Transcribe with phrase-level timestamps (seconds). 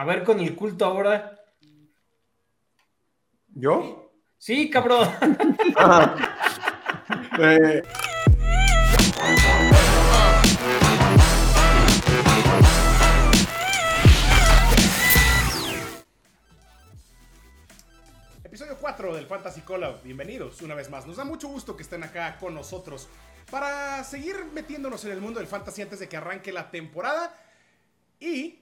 [0.00, 1.38] A ver con el culto ahora.
[3.48, 4.10] ¿Yo?
[4.38, 5.06] Sí, cabrón.
[7.38, 7.82] Eh,
[18.44, 20.02] Episodio 4 del Fantasy Collab.
[20.02, 21.06] Bienvenidos una vez más.
[21.06, 23.08] Nos da mucho gusto que estén acá con nosotros
[23.50, 27.34] para seguir metiéndonos en el mundo del fantasy antes de que arranque la temporada.
[28.18, 28.60] Y,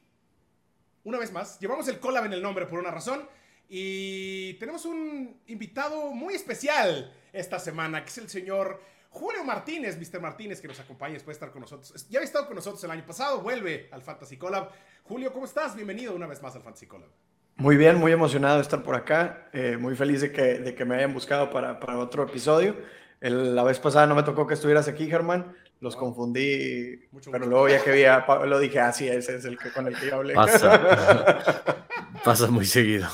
[1.09, 3.27] una vez más, llevamos el Collab en el nombre por una razón.
[3.67, 10.21] Y tenemos un invitado muy especial esta semana, que es el señor Julio Martínez, Mr.
[10.21, 12.07] Martínez, que nos acompaña después de estar con nosotros.
[12.11, 14.71] Ya había estado con nosotros el año pasado, vuelve al Fantasy Collab.
[15.05, 15.75] Julio, ¿cómo estás?
[15.75, 17.09] Bienvenido una vez más al Fantasy Collab.
[17.57, 20.85] Muy bien, muy emocionado de estar por acá, eh, muy feliz de que, de que
[20.85, 22.77] me hayan buscado para, para otro episodio.
[23.21, 27.69] La vez pasada no me tocó que estuvieras aquí, Germán, los confundí, Mucho pero luego
[27.69, 30.07] ya que vi a Pablo dije, ah, sí, ese es el que, con el que
[30.09, 30.35] yo hablé.
[30.35, 31.75] Pasa.
[32.25, 33.07] Pasa muy seguido.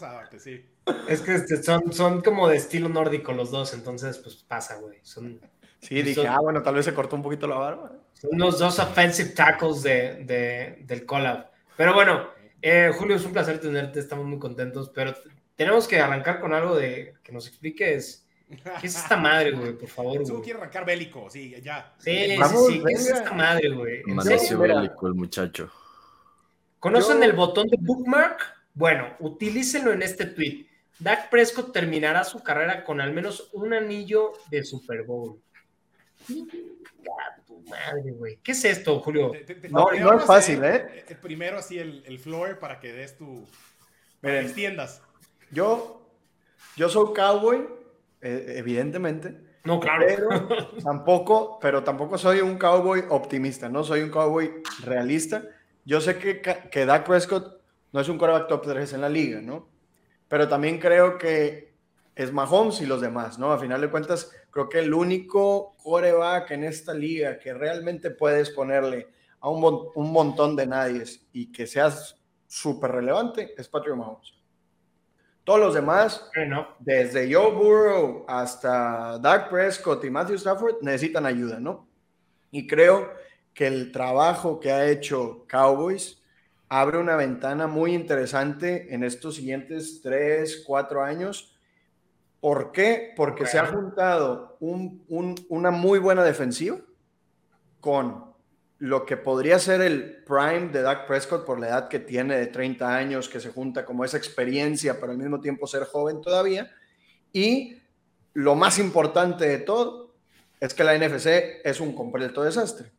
[0.00, 0.64] Antes, sí.
[1.08, 4.98] Es que este, son, son como de estilo nórdico los dos, entonces pues pasa, güey.
[5.02, 5.40] Son,
[5.80, 7.92] Sí, dije, ah, bueno, tal vez se cortó un poquito la barba.
[8.14, 11.50] son los dos offensive tackles de, de- del collab.
[11.76, 12.28] Pero bueno,
[12.62, 15.14] eh, Julio, es un placer tenerte, estamos muy contentos, pero
[15.54, 19.88] tenemos que arrancar con algo de que nos expliques qué es esta madre, güey, por
[19.88, 20.42] favor, güey.
[20.42, 21.94] quiere arrancar bélico, sí, ya.
[21.98, 24.02] Sí, Vamos, sí, sí, ¿qué es esta madre, güey?
[24.06, 25.70] ¿En Amaneció bélico el muchacho.
[26.78, 28.40] ¿Conocen Yo- el botón de bookmark?
[28.74, 30.66] Bueno, utilícenlo en este tweet.
[31.00, 35.40] Dak Prescott terminará su carrera con al menos un anillo de Super Bowl.
[36.26, 38.38] Chinga tu madre, güey.
[38.42, 39.30] ¿Qué es esto, Julio?
[39.30, 41.04] Te- te- te- No, no es fácil, ¿eh?
[41.22, 43.44] Primero así el, el floor para que des tu...
[44.20, 45.02] para que Miren, extiendas.
[45.50, 46.02] yo,
[46.76, 47.66] yo soy cowboy,
[48.20, 50.04] eh, evidentemente, No, claro.
[50.06, 50.28] pero
[50.82, 55.42] tampoco, pero tampoco soy un cowboy optimista, no soy un cowboy realista.
[55.84, 57.60] Yo sé que, que Dak Prescott
[57.92, 59.68] no es un quarterback top 3 en la liga, ¿no?
[60.28, 61.74] Pero también creo que
[62.14, 63.52] es Mahomes y los demás, ¿no?
[63.52, 68.50] A final de cuentas, creo que el único quarterback en esta liga que realmente puedes
[68.50, 69.08] ponerle
[69.40, 74.34] a un, un montón de nadies y que seas súper relevante es Patrick Mahomes.
[75.48, 76.28] Todos los demás,
[76.78, 81.88] desde Joe Burrow hasta Dak Prescott y Matthew Stafford necesitan ayuda, ¿no?
[82.50, 83.10] Y creo
[83.54, 86.22] que el trabajo que ha hecho Cowboys
[86.68, 91.56] abre una ventana muy interesante en estos siguientes tres, cuatro años.
[92.40, 93.14] ¿Por qué?
[93.16, 96.76] Porque se ha juntado un- un- una muy buena defensiva
[97.80, 98.27] con
[98.78, 102.46] lo que podría ser el prime de Dak Prescott por la edad que tiene de
[102.46, 106.70] 30 años, que se junta como esa experiencia, pero al mismo tiempo ser joven todavía.
[107.32, 107.78] Y
[108.34, 110.14] lo más importante de todo
[110.60, 112.92] es que la NFC es un completo desastre.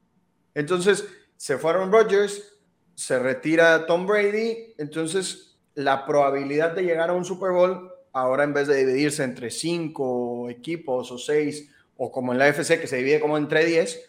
[0.53, 1.05] Entonces,
[1.37, 2.57] se fueron Rodgers,
[2.95, 8.53] se retira Tom Brady, entonces la probabilidad de llegar a un Super Bowl, ahora en
[8.53, 12.97] vez de dividirse entre cinco equipos o seis, o como en la FC que se
[12.97, 14.08] divide como entre 10,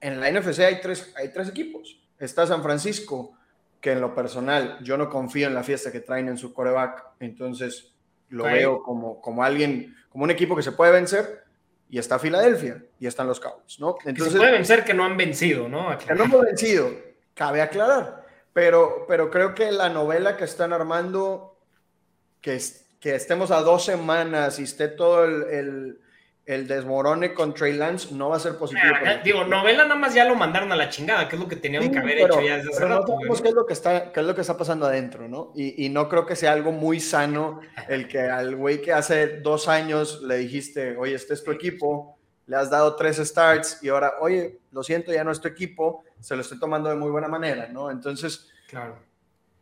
[0.00, 2.00] en la NFC hay tres, hay tres equipos.
[2.18, 3.34] Está San Francisco,
[3.80, 7.04] que en lo personal yo no confío en la fiesta que traen en su coreback,
[7.20, 7.94] entonces
[8.28, 8.50] lo Ok.
[8.52, 11.44] veo como, como alguien, como un equipo que se puede vencer,
[11.88, 13.96] y está Filadelfia, y están los Cowboys, ¿no?
[13.96, 15.96] Que Entonces, se puede vencer que no han vencido, ¿no?
[15.98, 16.90] que no hemos vencido,
[17.34, 21.58] cabe aclarar, pero, pero creo que la novela que están armando,
[22.40, 22.60] que,
[23.00, 26.00] que estemos a dos semanas y esté todo el, el,
[26.46, 28.92] el desmorone con Trey Lance, no va a ser positivo.
[28.94, 31.46] Ah, para digo, novela nada más ya lo mandaron a la chingada, que es lo
[31.46, 33.00] que tenían Sí, que haber pero- hecho ya desde hace no rato.
[33.12, 33.42] güey, sabemos ¿no?
[33.42, 35.52] qué es lo que está, qué es lo que está pasando adentro, ¿no?
[35.54, 39.38] Y, y no creo que sea algo muy sano el que al güey que hace
[39.40, 43.88] dos años le dijiste, oye, este es tu equipo, le has dado tres starts y
[43.90, 47.10] ahora, oye, lo siento, ya no es tu equipo, se lo estoy tomando de muy
[47.10, 47.92] buena manera, ¿no?
[47.92, 48.98] Entonces, Claro.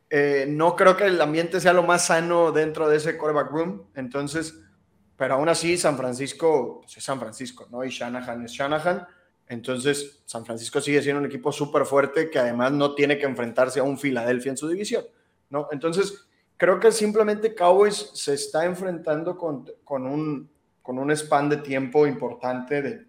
[0.08, 3.82] eh, no creo que el ambiente sea lo más sano dentro de ese quarterback room,
[3.94, 4.58] entonces,
[5.18, 7.84] pero aún así San Francisco pues es San Francisco, ¿no?
[7.84, 9.06] Y Shanahan es Shanahan,
[9.48, 13.80] entonces San Francisco sigue siendo un equipo súper fuerte que además no tiene que enfrentarse
[13.80, 15.04] a un Filadelfia en su división,
[15.50, 15.68] ¿no?
[15.72, 20.48] Entonces, creo que simplemente Cowboys se está enfrentando con, con un,
[20.82, 23.06] con un span de tiempo importante de,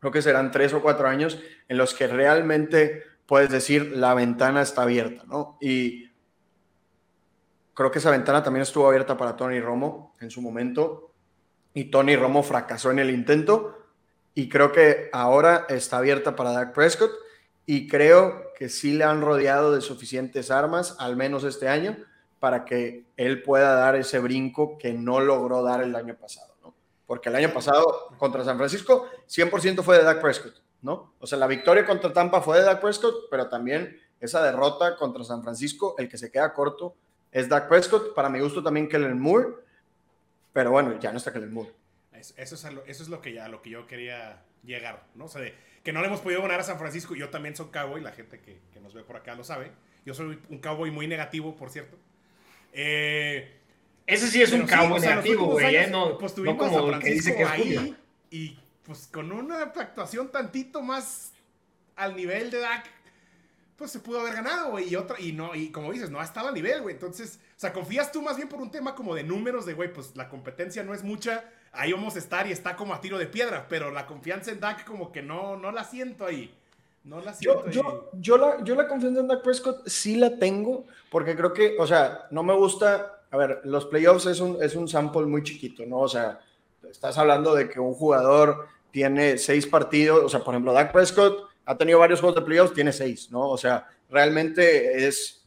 [0.00, 4.62] creo que serán tres o cuatro años en los que realmente puedes decir la ventana
[4.62, 5.56] está abierta, ¿no?
[5.60, 6.10] Y
[7.74, 11.07] creo que esa ventana también estuvo abierta para Tony Romo en su momento
[11.78, 13.78] y Tony Romo fracasó en el intento
[14.34, 17.12] y creo que ahora está abierta para Dak Prescott
[17.66, 21.96] y creo que sí le han rodeado de suficientes armas, al menos este año,
[22.40, 26.74] para que él pueda dar ese brinco que no logró dar el año pasado, ¿no?
[27.06, 31.14] Porque el año pasado contra San Francisco 100% fue de Dak Prescott, ¿no?
[31.20, 35.22] O sea, la victoria contra Tampa fue de Dak Prescott, pero también esa derrota contra
[35.22, 36.96] San Francisco, el que se queda corto
[37.30, 38.14] es Dak Prescott.
[38.14, 39.67] Para mi gusto también Kellen Moore,
[40.58, 41.70] pero bueno, ya no está Kellen Moore.
[42.10, 45.26] Eso, es, lo, eso es lo que ya lo que yo quería llegar, ¿no?
[45.26, 47.14] O sea, de, que no le hemos podido ganar a San Francisco.
[47.14, 49.70] Yo también soy cowboy, la gente que, que, nos ve por acá lo sabe.
[50.04, 51.96] Yo soy un cowboy muy negativo, por cierto.
[52.72, 53.60] Eh,
[54.04, 55.76] Ese sí es un cowboy negativo, güey.
[55.76, 55.86] ¿eh?
[55.86, 57.96] No, pues tuvimos no como a que dice que ahí
[58.32, 61.34] y pues con una actuación tantito más
[61.94, 62.84] al nivel de Dak,
[63.78, 64.88] pues se pudo haber ganado, güey.
[64.88, 66.94] Y otra, y no, y como dices, no ha estado al nivel, güey.
[66.94, 69.92] Entonces, o sea, confías tú más bien por un tema como de números, de güey,
[69.92, 73.18] pues la competencia no es mucha ahí vamos a estar y está como a tiro
[73.18, 76.54] de piedra, pero la confianza en Dak como que no, no la siento ahí.
[77.04, 78.20] No la siento yo, ahí.
[78.20, 81.86] Yo, la, yo la confianza en Dak Prescott sí la tengo, porque creo que, o
[81.86, 85.84] sea, no me gusta, a ver, los playoffs es un, es un sample muy chiquito,
[85.86, 86.00] ¿no?
[86.00, 86.40] O sea,
[86.90, 91.48] estás hablando de que un jugador tiene seis partidos, o sea, por ejemplo, Dak Prescott
[91.68, 93.46] ha tenido varios juegos de playoffs, tiene seis, ¿no?
[93.50, 95.46] O sea, realmente es,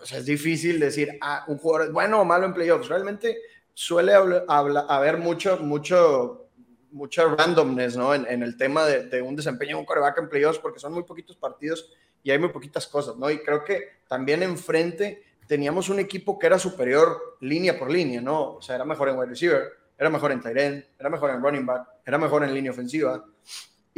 [0.00, 2.88] o sea, es difícil decir, ah, un jugador es bueno o malo en playoffs.
[2.88, 3.36] Realmente
[3.74, 6.48] suele haber mucho, mucho,
[6.90, 8.14] mucha randomness ¿no?
[8.14, 11.36] en, el tema de, un desempeño en un coreback en playoffs porque son muy poquitos
[11.36, 11.92] partidos
[12.22, 13.30] y hay muy poquitas cosas, ¿no?
[13.30, 18.54] Y creo que también enfrente teníamos un equipo que era superior línea por línea, ¿no?
[18.54, 19.68] O sea, era mejor en wide receiver,
[19.98, 23.22] era mejor en tight end, era mejor en running back, era mejor en línea ofensiva.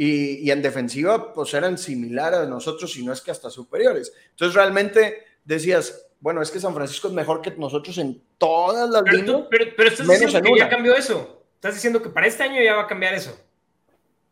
[0.03, 4.11] Y, y en defensiva, pues eran similares a nosotros, si no es que hasta superiores.
[4.31, 9.03] Entonces, realmente decías, bueno, es que San Francisco es mejor que nosotros en todas las
[9.03, 11.43] pero pero, estás diciendo que ya cambió eso.
[11.53, 13.39] Estás diciendo que para este año ya va a cambiar eso.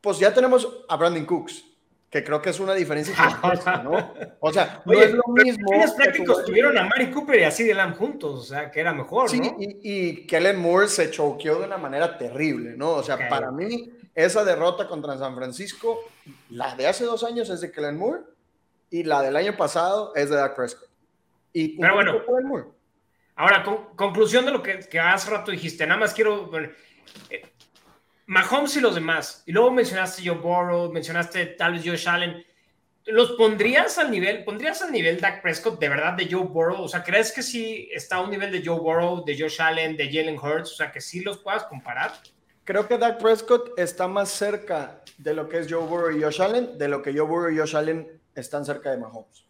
[0.02, 1.64] Pues ya tenemos a Brandon Cooks,
[2.10, 3.14] que creo que es una diferencia
[3.84, 4.16] ¿no?
[4.40, 5.72] O sea, no es lo mismo.
[5.72, 8.92] Los prácticos tuvieron a Mari Cooper y a CD Lamb juntos, o sea, que era
[8.92, 12.94] mejor, sí, y, y, Kellen Moore se choqueó de una manera terrible, ¿no?
[12.94, 16.00] O sea, para mí, esa derrota contra San Francisco,
[16.50, 18.22] la de hace dos años es de Kellen Moore
[18.90, 20.90] y la del año pasado es de Dak Prescott.
[21.54, 22.74] Pero bueno,
[23.36, 23.64] ahora,
[23.96, 26.50] conclusión de lo que, que, hace rato dijiste, nada más quiero...
[27.30, 27.42] Eh,
[28.28, 32.46] Mahomes y los demás, y luego mencionaste Joe Burrow, mencionaste tal vez Josh Allen,
[33.06, 36.84] ¿los pondrías al nivel, pondrías al nivel Dak Prescott de verdad de Joe Burrow?
[36.84, 39.98] O sea, ¿crees que sí está a un nivel de Joe Burrow, de Josh Allen,
[39.98, 40.74] de Jalen Hurts?
[40.74, 42.14] O sea, que sí los puedas comparar.
[42.70, 46.40] Creo que Dak Prescott está más cerca de lo que es Joe Burrow y Josh
[46.40, 49.44] Allen, de lo que Joe Burrow y Josh Allen están cerca de Mahomes.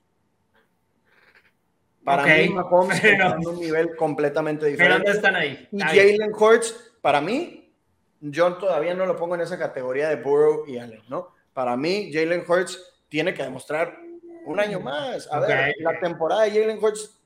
[2.01, 4.99] Para mí, Mahomes está en un nivel completamente diferente.
[4.99, 5.67] Pero no están ahí.
[5.69, 7.73] Y Jalen Hurts, para mí,
[8.21, 11.35] yo todavía no lo pongo en esa categoría de Burrow y Allen, ¿no?
[11.53, 13.99] Para mí, Jalen Hurts tiene que demostrar
[14.45, 15.27] un año más.
[15.29, 17.19] A ver, la temporada de Jalen Hurts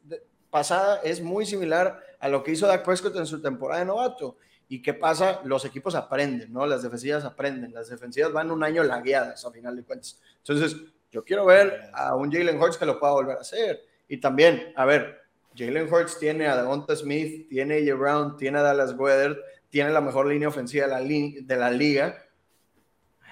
[0.49, 4.37] pasada es muy similar a lo que hizo Dak Prescott en su temporada de novato.
[4.69, 5.41] ¿Y qué pasa?
[5.43, 6.65] Los equipos aprenden, ¿no?
[6.65, 7.73] Las defensivas aprenden.
[7.73, 10.19] Las defensivas van un año lagueadas, a final de cuentas.
[10.37, 10.75] Entonces,
[11.11, 13.85] yo quiero ver a un Jalen Hurts que lo pueda volver a hacer.
[14.07, 15.21] Y también, a ver,
[15.55, 17.95] Jalen Hurts tiene a Devonta Smith, tiene a J.
[17.95, 19.39] Brown, tiene a Dallas Weather,
[19.69, 22.17] tiene la mejor línea ofensiva de la, liga.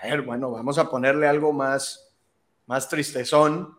[0.02, 2.14] A ver, bueno, vamos a ponerle algo más,
[2.68, 3.78] más tristezón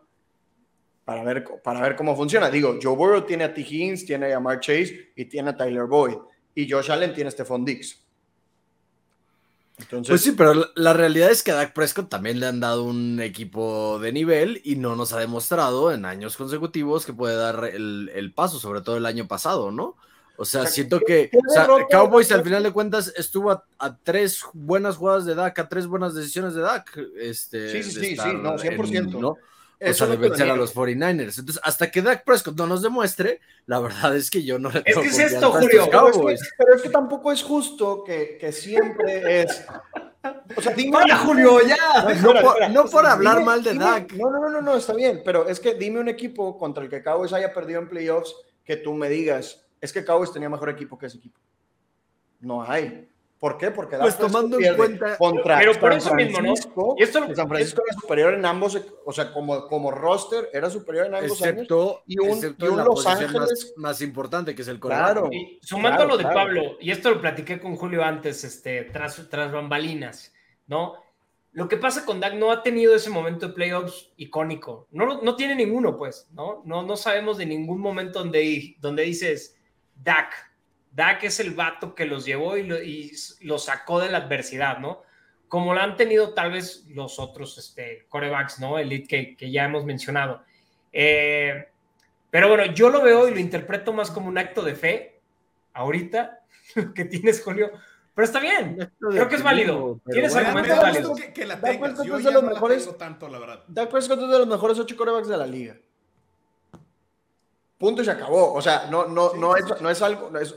[1.04, 2.50] para ver, para ver cómo funciona.
[2.50, 3.60] Digo, Joe Burrow tiene a T.
[3.60, 6.18] Higgins, tiene a Mark Chase y tiene a Tyler Boyd.
[6.54, 8.02] Y Josh Allen tiene Stephon Dix
[9.90, 13.20] pues sí, pero la, realidad es que a Dak Prescott también le han dado un
[13.20, 18.32] equipo de nivel y no nos ha demostrado en años consecutivos que puede dar el,
[18.34, 19.96] paso, sobre todo el año pasado, ¿no?
[20.36, 21.30] O sea, siento que
[21.90, 26.14] Cowboys al final de cuentas estuvo a, tres buenas jugadas de Dak, a tres buenas
[26.14, 26.98] decisiones de Dak.
[27.18, 29.18] Este, sí, sí, sí, sí, no, 100%.
[29.18, 29.36] ¿no?
[29.90, 31.38] O sea, de vencer a los 49ers.
[31.38, 34.82] Entonces, hasta que Dak Prescott no nos demuestre, la verdad es que yo no le
[34.82, 35.88] tengo Es que es esto, Julio.
[35.90, 39.64] Pero es, que, tampoco es justo que, que siempre es.
[40.56, 40.98] O sea, dime.
[41.24, 42.06] Julio, ya!
[42.70, 44.12] No, por, hablar mal de Dak.
[44.12, 45.22] No, no, no, no, está bien.
[45.24, 48.34] Pero es que dime un equipo contra el que Cowboys haya perdido en playoffs
[48.64, 51.40] que tú me digas, es que Cowboys tenía mejor equipo que ese equipo.
[52.40, 53.11] No hay.
[53.42, 53.72] ¿Por qué?
[53.72, 56.54] Porque pues tomando en cuenta contra pero por eso mismo, ¿no?
[56.96, 61.06] Y esto, San Francisco era superior en ambos, o sea, como, como roster era superior
[61.06, 65.28] en ambos excepto, y un, y un Los Ángeles más, importante que es el Claro.
[65.32, 69.50] Y sumando lo de Pablo, y esto lo platiqué con Julio antes, este, tras, tras
[69.50, 70.32] bambalinas,
[70.68, 70.94] ¿no?
[71.50, 74.86] Lo que pasa con Dak no ha tenido ese momento de playoffs icónico.
[74.92, 76.62] No, no tiene ninguno, pues, ¿no?
[76.64, 79.56] No, no sabemos de ningún momento donde, donde dices,
[79.96, 80.51] Dak,
[80.94, 85.02] Dak es el vato que los llevó y lo, sacó de la adversidad, ¿no?
[85.48, 88.78] Como lo han tenido tal vez los otros este, corebacks, ¿no?
[88.78, 90.42] Elite que, ya hemos mencionado.
[90.92, 91.68] Eh,
[92.30, 95.20] pero bueno, yo lo veo y lo interpreto más como un acto de fe,
[95.72, 96.40] ahorita,
[96.94, 97.70] que tienes, Julio.
[98.14, 99.98] Pero está bien, creo que es válido.
[100.10, 101.18] Tienes argumentos válidos.
[101.18, 102.04] Que, que la tengas.
[102.04, 103.64] Yo ya no mejores, tanto, la verdad.
[103.68, 105.76] Dak Prescott es de los mejores ocho corebacks de la liga.
[107.82, 108.52] Punto y se acabó.
[108.54, 110.54] O sea, no, no, no, es, no es algo, no es-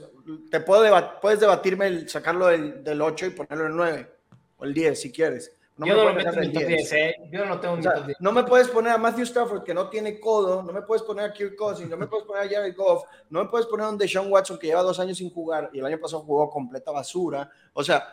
[0.50, 4.12] te puedo debat- puedes debatirme el sacarlo del, del 8 y ponerlo en el 9
[4.58, 5.52] o el 10 si quieres.
[5.78, 6.78] No yo me no lo puedes meto en mi top 10.
[6.90, 7.16] 10, ¿eh?
[7.32, 8.18] Yo no tengo O mi sea, top 10.
[8.22, 11.26] no me puedes poner a Matthew Stafford que no tiene codo, no me puedes poner
[11.26, 13.90] a Kirk Cousins, no me puedes poner a Jared Goff, no me puedes poner a
[13.90, 16.92] un Deshaun Watson que lleva dos años sin jugar y el año pasado jugó completa
[16.92, 17.50] basura.
[17.74, 18.08] O sea,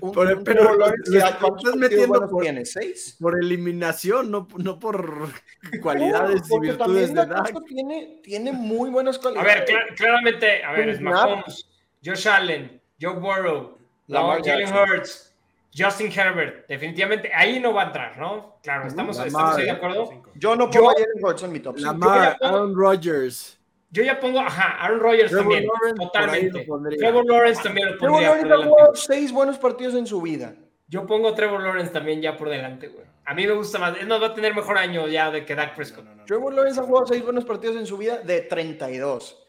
[0.00, 0.86] un, Pero- un pero lo- lo
[1.40, 2.64] ¿cuántos estás metiendo por- tiene?
[2.66, 3.16] ¿Seis?
[3.20, 5.28] Por eliminación, no, no por
[5.82, 9.64] cualidades y Porque virtudes de Dak tiene, tiene muy buenas A cualidades.
[9.66, 11.12] ver, cla- claramente, a ver, es Snap.
[11.14, 11.68] Mahomes,
[12.04, 14.44] Josh Allen, Joe Burrow, Lamar ¿no?
[14.44, 14.90] Jalen Jackson.
[14.90, 15.34] Hurts,
[15.76, 18.56] Justin Herbert, definitivamente, ahí no va a entrar, ¿no?
[18.62, 20.22] Claro, estamos, estamos ahí de acuerdo.
[20.34, 21.76] Yo no pongo a Jalen Hurts en mi top.
[21.78, 21.92] cinco.
[21.92, 23.57] Lamar, yo ya- Aaron Rodgers.
[23.90, 26.66] Yo ya pongo, ajá, Aaron Rodgers Trevor también, Lawrence, totalmente.
[26.66, 26.88] lo.
[26.98, 30.54] Trevor Lawrence también lo Trevor pondría por Lawrence jugado seis buenos partidos en su vida.
[30.88, 33.06] Yo pongo Trevor Lawrence también ya por delante, güey.
[33.24, 35.54] A mí me gusta más, es más, va a tener mejor año ya de que
[35.54, 36.04] Dak Prescott.
[36.04, 39.42] No, no, no, Trevor Lawrence ha jugado seis buenos partidos en su vida de 32.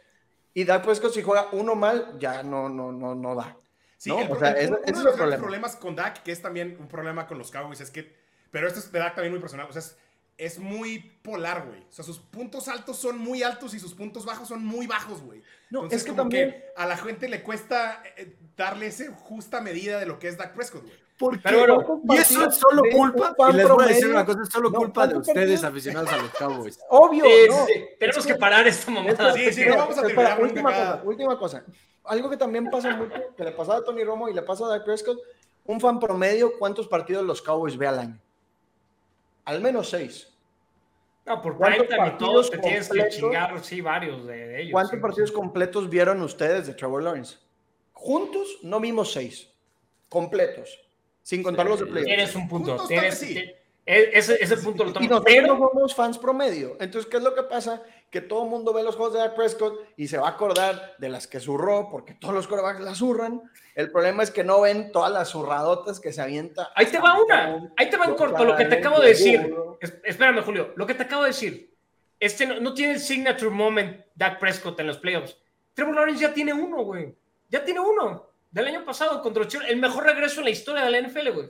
[0.53, 3.55] Y Dak Prescott si juega uno mal, ya no, no, no, no da.
[3.97, 4.19] Sí, ¿no?
[4.19, 5.41] el, O sea, el- ese- uno de es los el grandes problema.
[5.41, 8.15] problemas con Dak, que es también un problema con los Cowboys, es que,
[8.51, 9.97] pero esto es de Dak también muy personal, o sea, es,
[10.39, 11.81] es muy polar, güey.
[11.81, 15.21] O sea, sus puntos altos son muy altos y sus puntos bajos son muy bajos,
[15.21, 15.41] güey.
[15.69, 19.11] No, Entonces, es que como también- que a la gente le cuesta eh, darle esa
[19.13, 20.93] justa medida de lo que es Dak Prescott, güey.
[21.17, 24.47] ¿Por Pero y eso es solo culpa, y les voy a decir una cosa, es
[24.49, 26.79] solo No, culpa de ¿cuántos ustedes, aficionados a los Cowboys.
[26.89, 27.65] Obvio, Sí, no.
[27.65, 29.33] sí, tenemos que parar esta mamada.
[29.33, 31.65] Sí, sí, no vamos a Espera, terminar nunca última cosa, última cosa.
[32.05, 34.69] Algo que también pasa mucho, que le pasa a Tony Romo y le pasa a
[34.69, 35.19] Dak Prescott,
[35.65, 38.19] un fan promedio, ¿cuántos partidos los Cowboys ve al año?
[39.49, 40.27] Al menos seis.
[41.25, 44.47] No, por ¿Cuántos prime time y todo partidos te tienes que chingar, sí, varios de,
[44.47, 44.71] de ellos.
[44.73, 45.35] ¿Cuántos sí, partidos sí.
[45.35, 47.37] completos vieron ustedes de Trevor Lawrence?
[47.93, 49.49] Juntos no vimos seis.
[50.07, 50.79] Completos.
[51.23, 52.05] Sin contar los de playoffs.
[52.05, 52.71] Tienes un punto.
[52.71, 53.33] Juntos Tienes, sí.
[53.33, 53.51] ti-
[53.85, 55.07] e- ese, ese punto lo Y tomo.
[55.09, 56.77] nosotros Pero, no somos fans promedio.
[56.79, 57.81] Entonces, ¿qué es lo que pasa?
[58.09, 60.95] Que todo el mundo ve los juegos de Dak Prescott y se va a acordar
[60.97, 63.41] de las que zurró, porque todos los corebacks las zurran.
[63.75, 66.71] El problema es que no ven todas las zurradotas que se avienta.
[66.75, 67.69] ahí te va una.
[67.77, 69.53] Ahí te va en corto lo que te acabo de decir.
[69.79, 70.73] Es- Espérame, Julio.
[70.75, 71.73] Lo que te acabo de decir.
[72.19, 75.37] Este no, no tiene el signature moment Dak Prescott en los playoffs.
[75.73, 77.15] Trevor Lawrence ya tiene uno, güey.
[77.47, 78.27] Ya tiene uno.
[78.51, 79.45] Del año pasado contra.
[79.67, 81.47] El mejor regreso en la historia de la NFL, güey.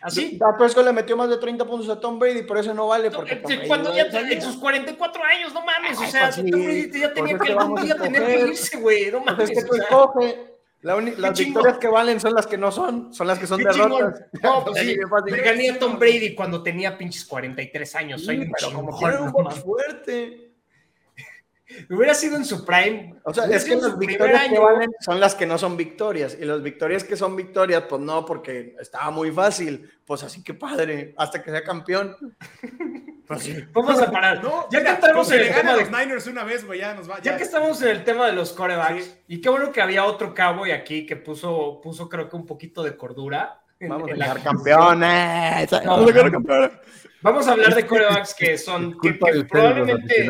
[0.00, 0.36] Así.
[0.38, 3.10] Dak Prescott le metió más de 30 puntos a Tom Brady, pero eso no vale
[3.10, 5.98] porque Tom Brady Cuando ya en sus 44 años, no mames.
[5.98, 8.40] O Ay, sea, pues sí, Tom Brady ya tenía pues que algún día tener que
[8.48, 9.10] irse, güey.
[9.10, 9.50] No Pues mames.
[9.50, 10.52] es que tú o sea, escoge.
[10.82, 13.66] La las victorias que valen son las que no son, son las que son qué
[13.70, 13.90] chingón.
[13.92, 14.26] derrotas.
[14.42, 14.96] No, pues sí.
[15.26, 18.24] Le gané a Tom Brady cuando tenía pinches 43 años.
[18.24, 20.51] Soy Sí, un pero como un no fuerte.
[21.90, 23.14] Hubiera sido en su prime.
[23.24, 26.36] O sea, es que las victorias que valen son las que no son victorias.
[26.40, 29.90] Y las victorias que son victorias, pues no, porque estaba muy fácil.
[30.04, 32.16] Pues así que padre, hasta que sea campeón.
[33.24, 33.64] Pues sí.
[33.72, 34.42] Vamos a parar.
[34.42, 37.08] No, ya que estamos en el tema de los Niners una vez, güey, ya nos
[37.08, 37.20] va.
[37.22, 39.14] Ya que estamos en el tema de los corebacks, Sí.
[39.28, 42.82] y qué bueno que había otro cowboy aquí que puso, puso creo que un poquito
[42.82, 43.62] de cordura.
[43.80, 45.72] Vamos a quedar campeones.
[45.72, 46.32] No, Vamos a quedar no.
[46.32, 46.70] campeones.
[47.22, 50.28] Vamos a hablar de corebacks que son que, que probablemente.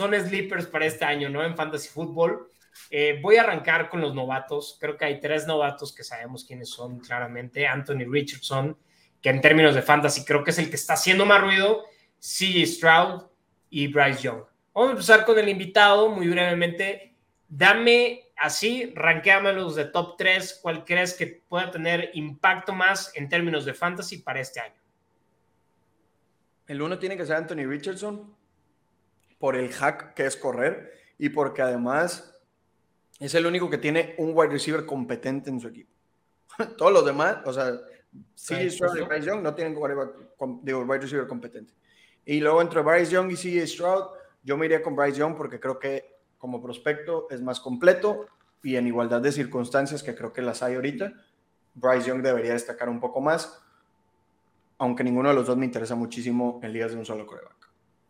[0.00, 1.44] Son sleepers para este año, ¿no?
[1.44, 2.48] En fantasy fútbol.
[2.90, 4.78] Eh, voy a arrancar con los novatos.
[4.80, 7.66] Creo que hay tres novatos que sabemos quiénes son claramente.
[7.66, 8.78] Anthony Richardson,
[9.20, 11.84] que en términos de fantasy creo que es el que está haciendo más ruido.
[12.18, 13.22] CJ Stroud
[13.68, 14.42] y Bryce Young.
[14.72, 17.14] Vamos a empezar con el invitado muy brevemente.
[17.46, 20.60] Dame así, ranqueámelos de top 3.
[20.62, 24.80] ¿Cuál crees que pueda tener impacto más en términos de fantasy para este año?
[26.66, 28.39] El uno tiene que ser Anthony Richardson
[29.40, 32.38] por el hack que es correr y porque además
[33.18, 35.90] es el único que tiene un wide receiver competente en su equipo.
[36.78, 37.72] Todos los demás, o sea,
[38.36, 39.00] CJ Stroud y.
[39.02, 39.74] Bryce Young no tienen
[40.62, 41.72] digo, wide receiver competente.
[42.24, 44.04] Y luego entre Bryce Young y CJ Stroud,
[44.42, 48.26] yo me iría con Bryce Young porque creo que como prospecto es más completo
[48.62, 51.12] y en igualdad de circunstancias que creo que las hay ahorita.
[51.74, 53.62] Bryce Young debería destacar un poco más,
[54.76, 57.59] aunque ninguno de los dos me interesa muchísimo en ligas de un solo coreback.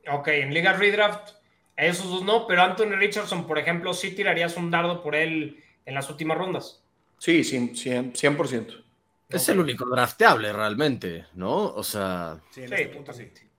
[0.08, 1.32] Ok, en Liga Redraft,
[1.76, 5.94] esos dos no, pero Anthony Richardson, por ejemplo, sí tirarías un dardo por él en
[5.94, 6.82] las últimas rondas.
[7.18, 7.72] Sí, 100%.
[8.12, 8.84] 100%, 100%.
[9.28, 11.52] Es el único drafteable realmente, ¿no?
[11.74, 13.24] O sea, Sí, en Sí, este punto sí.
[13.26, 13.50] totalmente.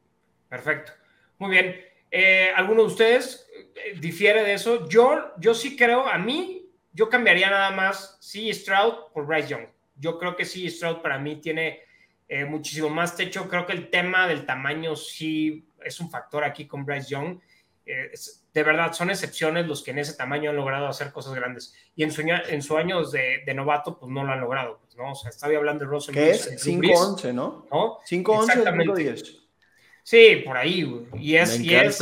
[0.50, 0.92] Perfecto.
[1.40, 1.76] Muy bien.
[2.10, 4.90] Eh, ¿Alguno de ustedes eh, difiere de eso?
[4.90, 8.54] Yo, yo sí creo, a mí, yo cambiaría nada más C.
[8.54, 9.68] Stroud por Bryce Young.
[9.96, 10.70] Yo creo que C.
[10.70, 11.82] Stroud para mí tiene
[12.34, 13.50] eh, muchísimo más techo.
[13.50, 17.40] Creo que el tema del tamaño sí es un factor aquí con Bryce Young.
[17.86, 21.34] Eh, es- de verdad, son excepciones los que en ese tamaño han logrado hacer cosas
[21.36, 21.74] grandes.
[21.96, 24.80] Y en su, año- en su años de, de novato, pues no lo han logrado.
[24.82, 25.12] Pues, ¿no?
[25.12, 26.64] O sea, estaba hablando de Russell ¿Qué es?
[26.64, 27.66] Drew Brees, 5-11, ¿no?
[27.72, 27.98] ¿no?
[28.10, 28.94] 5-11 Exactamente.
[28.94, 29.38] 5-10.
[30.04, 31.06] Sí, por ahí, güey.
[31.22, 32.00] Y es, me y es.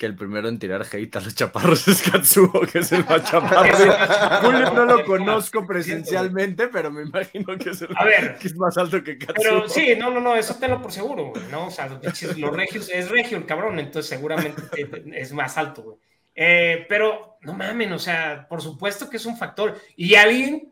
[0.00, 3.22] Que el primero en tirar hate a los chaparros es Katsuo, que es el más
[3.30, 4.40] chaparro.
[4.40, 8.38] Julio no lo conozco presencialmente, pero me imagino que es, el, A ver.
[8.38, 9.34] que es más alto que Katsuo.
[9.36, 11.66] Pero sí, no, no, no, eso tenlo por seguro, güey, ¿no?
[11.66, 15.96] O sea, los, regios, es regio el cabrón, entonces seguramente te- es más alto, güey.
[16.34, 19.78] Eh, pero no mamen, o sea, por supuesto que es un factor.
[19.96, 20.70] Y alguien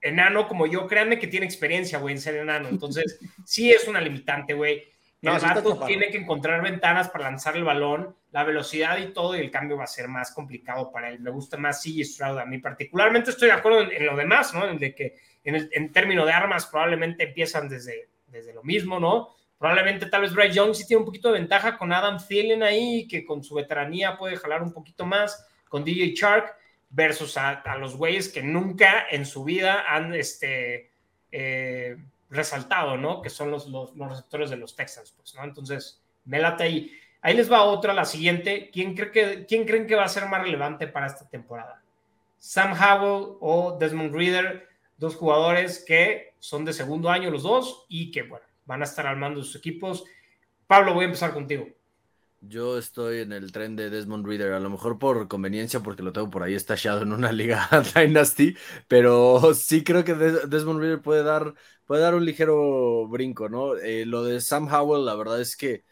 [0.00, 2.68] enano como yo, créanme que tiene experiencia, güey, en ser enano.
[2.68, 4.84] Entonces, sí es una limitante, güey.
[5.24, 9.40] No, El tiene que encontrar ventanas para lanzar el balón, la velocidad y todo, y
[9.40, 11.20] el cambio va a ser más complicado para él.
[11.20, 13.30] Me gusta más CJ Stroud a mí particularmente.
[13.30, 14.68] Estoy de acuerdo en, en lo demás, ¿no?
[14.68, 19.00] En de que en, el, en términos de armas probablemente empiezan desde, desde lo mismo,
[19.00, 19.30] ¿no?
[19.58, 23.06] Probablemente tal vez Bryce Young sí tiene un poquito de ventaja con Adam Thielen ahí,
[23.08, 26.56] que con su veteranía puede jalar un poquito más, con DJ Chark,
[26.90, 30.90] versus a, a los güeyes que nunca en su vida han este,
[31.32, 31.96] eh,
[32.30, 33.22] resaltado, ¿no?
[33.22, 35.44] Que son los, los, receptores de los Texans, pues, ¿no?
[35.44, 36.92] Entonces, me late ahí.
[37.22, 38.70] Ahí les va otra, la siguiente.
[38.72, 41.82] ¿Quién, cree que, ¿Quién creen que va a ser más relevante para esta temporada?
[42.38, 48.10] Sam Howell o Desmond Reader, dos jugadores que son de segundo año los dos y
[48.10, 50.04] que, bueno, van a estar armando sus equipos.
[50.66, 51.66] Pablo, voy a empezar contigo.
[52.46, 56.12] Yo estoy en el tren de Desmond Reader, a lo mejor por conveniencia, porque lo
[56.12, 58.56] tengo por ahí estallado en una liga Dynasty,
[58.88, 61.54] pero sí creo que Des- Desmond Reader puede dar,
[61.86, 63.76] puede dar un ligero brinco, ¿no?
[63.76, 65.84] Eh, lo de Sam Howell, la verdad es que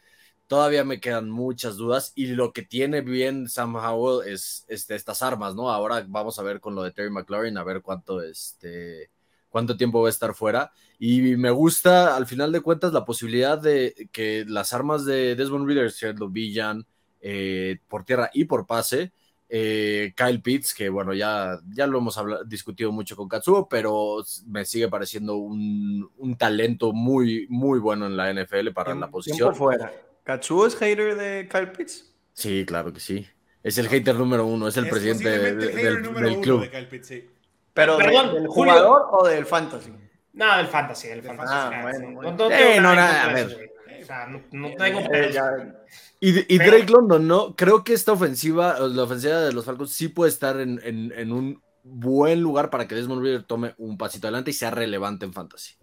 [0.49, 5.23] todavía me quedan muchas dudas y lo que tiene bien Sam Howell es este, estas
[5.23, 5.71] armas, ¿no?
[5.71, 9.11] Ahora vamos a ver con lo de Terry McLaurin, a ver cuánto, este,
[9.53, 10.73] cuánto tiempo va a estar fuera.
[10.99, 15.67] Y me gusta, al final de cuentas, la posibilidad de que las armas de Desmond
[15.69, 16.85] Reader, Shedlo Villan,
[17.21, 19.13] eh, por tierra y por pase,
[19.49, 24.65] eh, Kyle Pitts, que bueno, ya, ya lo hemos discutido mucho con Katsuo, pero me
[24.65, 29.55] sigue pareciendo un, un talento muy, muy bueno en la NFL para la Tiempo posición.
[29.55, 29.93] fuera.
[30.25, 32.11] ¿Katsuo es hater de Kyle Pitts?
[32.33, 33.27] Sí, claro que sí.
[33.63, 36.63] Es el hater número uno, es el Es presidente de- el del, club.
[36.63, 37.25] de Kyle Pitts, sí.
[37.75, 38.73] ¿Pero de- Perdón, del Julio.
[38.75, 39.92] jugador o del fantasy?
[40.35, 41.53] Nada, del fantasy, del fantasy.
[41.55, 42.14] Ah, nada, bueno, sí.
[42.14, 42.31] bueno.
[42.33, 43.47] No, no Eh, no, nada a ver.
[43.47, 44.03] eso, güey.
[44.03, 45.73] O sea, no, no tengo Eh,
[46.20, 47.55] Y, y Pero- Drake London, ¿no?
[47.57, 51.33] Creo que esta ofensiva, la ofensiva de los Falcons, sí puede estar en, en- en
[51.33, 55.33] un buen lugar para que Desmond Reader tome un pasito adelante y sea relevante en
[55.33, 55.75] fantasy.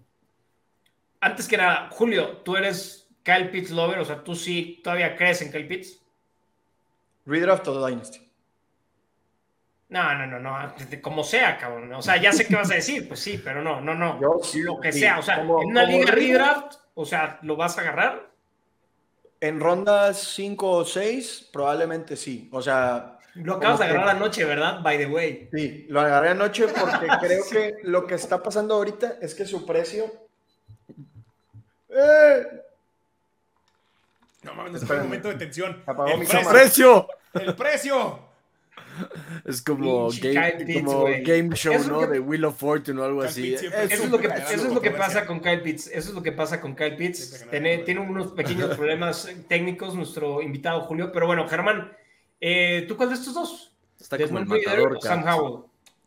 [1.22, 5.42] Antes que nada, Julio, tú eres Kyle Pitts lover, o sea, tú sí todavía crees
[5.42, 6.02] en Kyle Pitts.
[7.26, 8.29] Redraft o Dynasty.
[9.90, 11.92] No, no, no, no, como sea, cabrón.
[11.94, 14.20] O sea, ya sé qué vas a decir, pues sí, pero no, no, no.
[14.22, 17.56] Yo Lo que sí, sea, o sea, como- en una liga redraft- o sea, ¿lo
[17.56, 18.30] vas a agarrar?
[19.42, 22.50] En rondas 5 o 6, probablemente sí.
[22.52, 24.82] O sea, Lo acabas de que- agarrar anoche, ¿verdad?
[24.84, 25.50] By the way.
[25.52, 29.66] sí, lo agarré anoche porque creo que lo que está pasando ahorita es que su
[29.66, 30.06] precio.
[31.90, 32.44] ¡Eh!
[34.44, 35.82] No mames, es un momento de tensión.
[35.88, 36.40] Apagó El mi precio.
[36.40, 36.60] cámara.
[36.60, 37.08] ¡Precio!
[37.34, 38.29] ¡El precio!
[39.46, 42.00] Es como, game, Pitts, como game show, Eso ¿no?
[42.02, 43.54] que- De Wheel of Fortune o algo Kyle así.
[43.54, 43.68] Eso
[44.04, 45.88] es lo que, eso es lo que pasa con Kyle Pitts.
[45.88, 47.46] Eso es lo que pasa con Kyle Pitts.
[47.50, 51.12] Tiene, tiene unos pequeños problemas técnicos nuestro invitado Julio.
[51.12, 51.92] Pero bueno, Germán,
[52.42, 53.72] eh, ¿tú cuál de estos dos?
[54.00, 55.24] Está como el Desmond matador, o Sam.
[55.28, 55.64] Howell.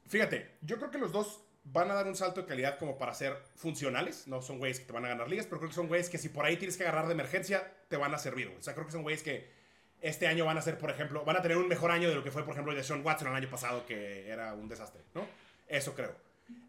[0.06, 3.14] Fíjate, yo creo que los dos van a dar un salto de calidad como para
[3.14, 4.26] ser funcionales.
[4.26, 6.18] No son güeyes que te van a ganar ligas, pero creo que son güeyes que
[6.18, 8.52] si por ahí tienes que agarrar de emergencia, te van a servir.
[8.58, 9.61] O sea, creo que son güeyes que
[10.02, 12.22] este año van a ser, por ejemplo, van a tener un mejor año de lo
[12.24, 15.26] que fue, por ejemplo, de Sean Watson el año pasado, que era un desastre, ¿no?
[15.68, 16.14] Eso creo.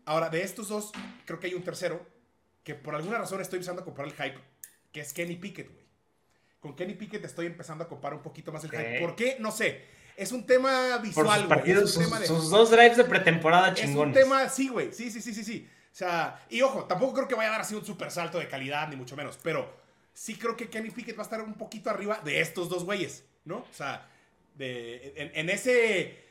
[0.05, 0.91] Ahora, de estos dos,
[1.25, 2.05] creo que hay un tercero
[2.63, 4.39] que por alguna razón estoy empezando a comprar el hype,
[4.91, 5.83] que es Kenny Pickett, güey.
[6.59, 8.97] Con Kenny Pickett estoy empezando a comprar un poquito más el hype.
[8.97, 9.01] Ok.
[9.01, 9.37] ¿Por qué?
[9.39, 9.83] No sé.
[10.15, 11.71] Es un tema visual, sus güey.
[11.71, 12.27] Es sus, de...
[12.27, 14.15] sus dos drives de pretemporada Es chingones.
[14.15, 14.93] un tema, sí, güey.
[14.93, 15.67] Sí, sí, sí, sí, sí.
[15.91, 18.47] O sea, y ojo, tampoco creo que vaya a dar así un super salto de
[18.47, 19.39] calidad, ni mucho menos.
[19.41, 19.82] Pero
[20.13, 23.23] sí creo que Kenny Pickett va a estar un poquito arriba de estos dos güeyes,
[23.45, 23.58] ¿no?
[23.58, 24.08] O sea,
[24.56, 26.21] de, en, en ese.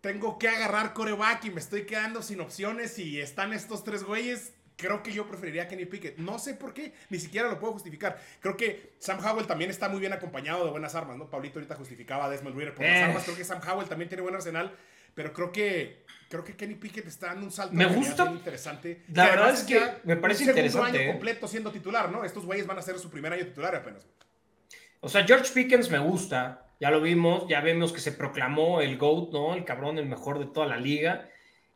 [0.00, 4.52] Tengo que agarrar coreback y me estoy quedando sin opciones y están estos tres güeyes.
[4.76, 6.18] Creo que yo preferiría a Kenny Pickett.
[6.18, 8.20] No sé por qué, ni siquiera lo puedo justificar.
[8.40, 11.30] Creo que Sam Howell también está muy bien acompañado de buenas armas, ¿no?
[11.30, 13.02] Pablito ahorita justificaba a Desmond Reader por las Eh.
[13.04, 13.22] armas.
[13.22, 14.76] Creo que Sam Howell también tiene buen arsenal,
[15.14, 18.24] pero creo que creo que Kenny Pickett está dando un salto Me gusta.
[18.32, 19.02] interesante.
[19.12, 21.12] La verdad es que me parece un segundo interesante, año ¿eh?
[21.12, 22.24] completo siendo titular, ¿no?
[22.24, 24.06] Estos güeyes van a ser su primer año titular apenas.
[25.00, 26.66] O sea, George Pickens me gusta.
[26.80, 29.54] Ya lo vimos, ya vemos que se proclamó el GOAT, ¿no?
[29.54, 31.28] El cabrón, el mejor de toda la liga.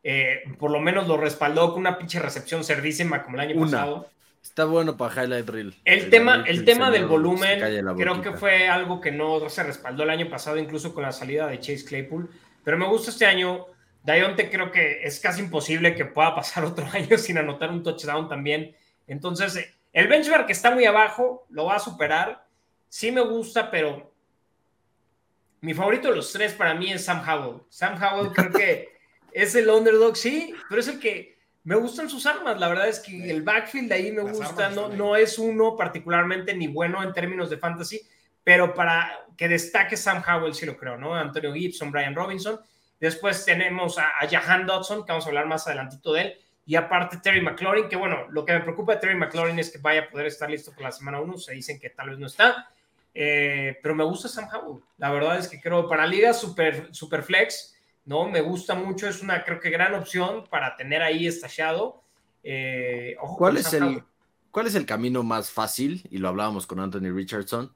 [0.03, 3.71] Eh, por lo menos lo respaldó con una pinche recepción cerdísima como el año Una.
[3.71, 4.11] pasado.
[4.43, 5.75] Está bueno para Highlight Reel.
[5.85, 7.61] El tema, Reel el tema del volumen
[7.97, 11.49] creo que fue algo que no se respaldó el año pasado, incluso con la salida
[11.49, 12.31] de Chase Claypool.
[12.67, 13.65] Pero me gusta este año.
[14.03, 18.29] Dionte creo que es casi imposible que pueda pasar otro año sin anotar un touchdown
[18.29, 18.75] también.
[19.07, 22.45] Entonces, eh, el benchmark está muy abajo, lo va a superar.
[22.89, 24.13] sí me gusta, pero
[25.61, 27.63] mi favorito de los tres para mí es Sam Howell.
[27.69, 28.89] Sam Howell creo que
[29.33, 32.59] es el underdog, sí, pero es el que me gustan sus armas.
[32.59, 34.71] La verdad es que el backfield de ahí me gusta.
[34.71, 38.03] No, no es uno particularmente ni bueno en términos de fantasy,
[38.47, 41.17] pero para que destaque Sam Howell sí lo creo, ¿no?
[41.17, 42.61] Antonio Gibson, Brian Robinson.
[43.01, 46.35] Después tenemos a, a Jahan Dodson, que vamos a hablar más adelantito de él.
[46.65, 49.79] Y aparte Terry McLaurin, que bueno, lo que me preocupa de Terry McLaurin es que
[49.79, 51.39] vaya a poder estar listo para la semana 1.
[51.39, 52.69] Se dicen que tal vez no está.
[53.13, 54.81] Eh, pero me gusta Sam Howell.
[54.99, 58.29] La verdad es que creo para ligas super, super flex, ¿no?
[58.29, 62.01] Me gusta mucho, es una creo que gran opción para tener ahí estallado.
[62.45, 64.05] Eh, ¿Cuál, es el,
[64.53, 66.07] ¿Cuál es el camino más fácil?
[66.13, 67.75] Y lo hablábamos con Anthony Richardson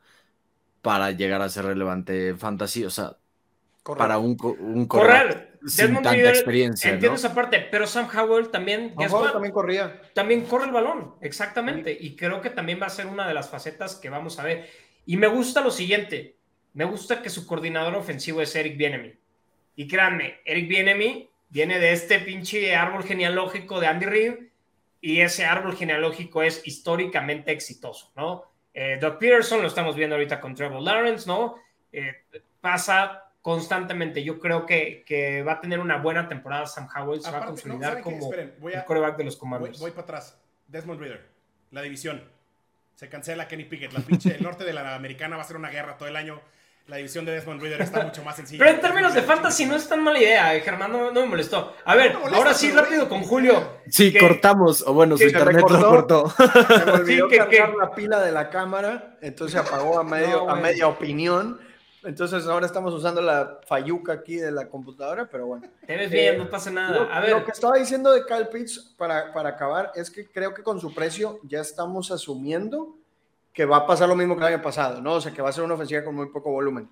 [0.83, 2.85] para llegar a ser relevante fantasy.
[2.85, 3.17] O sea,
[3.83, 5.59] para un, un correr.
[5.67, 6.91] Sin tanta experiencia.
[6.91, 8.95] Entiendo esa parte, pero Sam Howell también.
[8.97, 10.01] también corría.
[10.15, 11.97] También corre el balón, exactamente.
[11.99, 14.69] Y creo que también va a ser una de las facetas que vamos a ver.
[15.05, 16.37] Y me gusta lo siguiente,
[16.73, 19.15] me gusta que su coordinador ofensivo es Eric Bienemy.
[19.77, 24.35] Y créanme, Eric Bienemy viene de este pinche árbol genealógico de Andy Reid
[25.01, 28.50] y ese árbol genealógico es históricamente exitoso, ¿no?
[28.73, 31.57] Eh, Doug Peterson lo estamos viendo ahorita con Trevor Lawrence, ¿no?
[31.93, 32.25] Eh,
[32.61, 34.23] pasa constantemente.
[34.23, 37.47] Yo creo que, que, va a tener una buena temporada Sam Howell, se va a
[37.47, 39.79] consolidar como el quarterback de los comandos.
[39.81, 40.41] Voy, para atrás.
[40.69, 41.27] Desmond Reader,
[41.71, 42.23] la división.
[42.95, 43.93] Se cancela Kenny Pickett.
[43.93, 46.41] La pinche, el norte de la americana va a ser una guerra todo el año.
[46.87, 48.65] La división de Desmond Reader está mucho más sencilla.
[48.65, 51.75] Pero en términos de fantasy no es tan mala idea, eh, Germán, no, me molestó.
[51.85, 53.79] A ver, ahora sí, rápido con Julio.
[53.89, 56.29] Sí, cortamos, o bueno, su internet lo cortó.
[56.37, 60.89] Se me olvidó cargar la pila de la cámara, entonces apagó a, medio, a media
[60.89, 61.61] opinión.
[62.03, 65.69] Entonces ahora estamos usando la falluca aquí de la computadora, pero bueno.
[65.87, 66.99] Te ves bien, no pasa nada.
[66.99, 67.31] Lo, a ver.
[67.31, 70.81] lo que estaba diciendo de Kyle Pitts para, para acabar es que creo que con
[70.81, 72.97] su precio ya estamos asumiendo
[73.53, 75.15] que va a pasar lo mismo que el año pasado, ¿no?
[75.15, 76.89] O sea, que va a ser una ofensiva con muy poco volumen.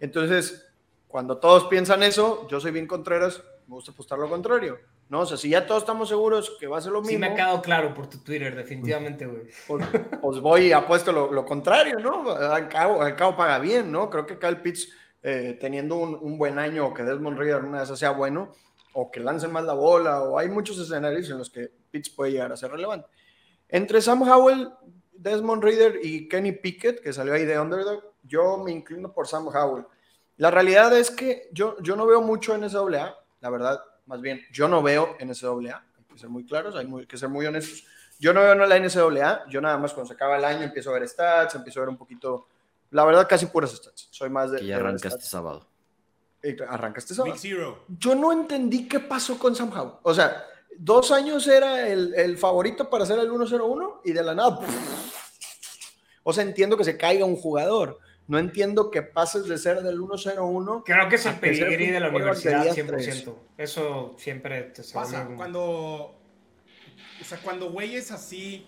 [0.00, 0.66] Entonces,
[1.06, 4.78] cuando todos piensan eso, yo soy bien Contreras, me gusta apostar lo contrario.
[5.08, 5.20] ¿no?
[5.20, 7.12] O sea, si ya todos estamos seguros que va a ser lo mismo.
[7.12, 9.44] Sí, me ha quedado claro por tu Twitter, definitivamente, güey.
[9.66, 9.86] Pues,
[10.20, 12.30] pues, voy y apuesto lo, lo, contrario, ¿no?
[12.30, 14.10] Al cabo, al cabo paga bien, ¿no?
[14.10, 14.88] Creo que Kyle Pitts,
[15.22, 18.52] eh, teniendo un, un, buen año, o que Desmond Reader una vez sea bueno,
[18.92, 22.32] o que lancen más la bola, o hay muchos escenarios en los que Pitts puede
[22.32, 23.08] llegar a ser relevante.
[23.68, 24.70] Entre Sam Howell,
[25.18, 29.48] Desmond Reader y Kenny Pickett, que salió ahí de underdog, yo me inclino por Sam
[29.48, 29.84] Howell.
[30.36, 34.40] La realidad es que yo, yo no veo mucho en SAA, la verdad, más bien,
[34.52, 37.84] yo no veo NCAA, hay que ser muy claros, hay que ser muy honestos.
[38.18, 40.90] Yo no veo en la NCAA, yo nada más cuando se acaba el año empiezo
[40.90, 42.48] a ver stats, empiezo a ver un poquito,
[42.90, 44.08] la verdad, casi puras stats.
[44.10, 44.62] Soy más de.
[44.62, 45.68] Y arranca este sábado.
[46.68, 47.34] Arranca este sábado.
[47.88, 49.94] Yo no entendí qué pasó con Sam Howell.
[50.02, 50.44] O sea,
[50.78, 54.60] dos años era el, el favorito para hacer el 1-0-1 y de la nada.
[56.22, 59.98] O sea, entiendo que se caiga un jugador no entiendo que pases de ser del
[59.98, 60.82] 1-0-1.
[60.84, 63.34] Creo que es el pedigrí de la universidad 100%.
[63.56, 65.26] Eso siempre te pasa.
[65.34, 68.66] Cuando, o sea, cuando güeyes así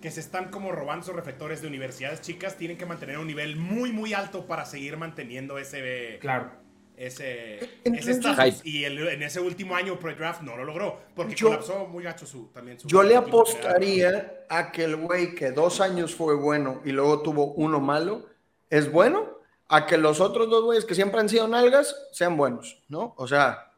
[0.00, 3.56] que se están como robando sus reflectores de universidades chicas tienen que mantener un nivel
[3.56, 6.18] muy, muy alto para seguir manteniendo ese.
[6.20, 6.52] Claro.
[6.96, 8.64] Ese, estatus.
[8.64, 11.00] Y en ese último año pre-draft no lo logró.
[11.14, 15.80] Porque colapsó muy gacho su, también Yo le apostaría a que el güey que dos
[15.80, 18.26] años fue bueno y luego tuvo uno malo
[18.70, 19.36] es bueno
[19.68, 23.14] a que los otros dos güeyes que siempre han sido nalgas sean buenos, ¿no?
[23.16, 23.72] O sea,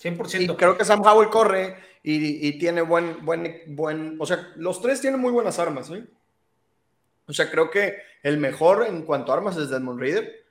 [0.00, 0.40] 100%.
[0.40, 5.00] Y creo que Sam Howell corre y, tiene buen, buen, buen, o sea, los tres
[5.00, 6.04] tienen muy buenas armas, ¿eh?
[7.26, 10.46] O sea, creo que el mejor en cuanto a armas es Desmond Reader,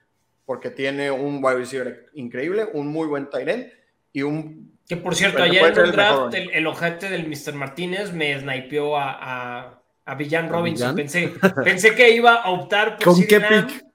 [0.47, 3.71] porque tiene un wide receiver increíble, un muy buen tight end
[4.11, 4.75] y un...
[4.87, 7.53] Que por cierto, ayer en el draft, el, ojete del Mr.
[7.53, 10.95] Martínez me snipeó a a Villan Robinson.
[10.95, 11.33] Pensé,
[11.63, 13.85] pensé que iba a optar por ¿Con qué pick?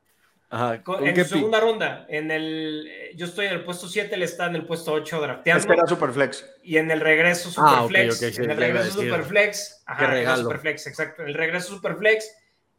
[1.01, 2.07] en su segunda ronda.
[2.11, 2.87] En el,
[3.17, 5.61] yo estoy en el puesto 7, él está en el puesto 8 drafteando.
[5.61, 6.47] Es que era Superflex.
[6.63, 8.23] Y en el regreso Superflex.
[8.23, 9.83] Ah, en el regreso Superflex.
[9.87, 10.43] Ajá, regalo.
[10.43, 11.23] Superflex, exacto.
[11.23, 12.31] En el regreso Superflex,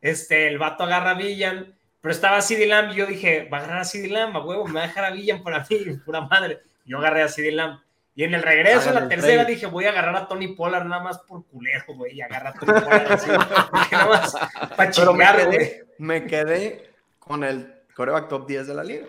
[0.01, 3.61] este, el vato agarra a Villan, pero estaba CD Lamb y yo dije, va a
[3.61, 6.19] agarrar a CD Lamb, a huevo, me va a dejar a Villan para mí, pura
[6.19, 6.61] madre.
[6.83, 7.79] Yo agarré a CD Lamb.
[8.13, 11.01] Y en el regreso, en la tercera, dije, voy a agarrar a Tony Pollard nada
[11.01, 12.17] más por culero, güey.
[12.17, 13.29] Y agarra a Tony Pollard así,
[13.91, 14.35] nada más
[14.75, 15.81] para chingar, güey.
[15.97, 19.05] Me quedé con el coreback top 10 de la liga.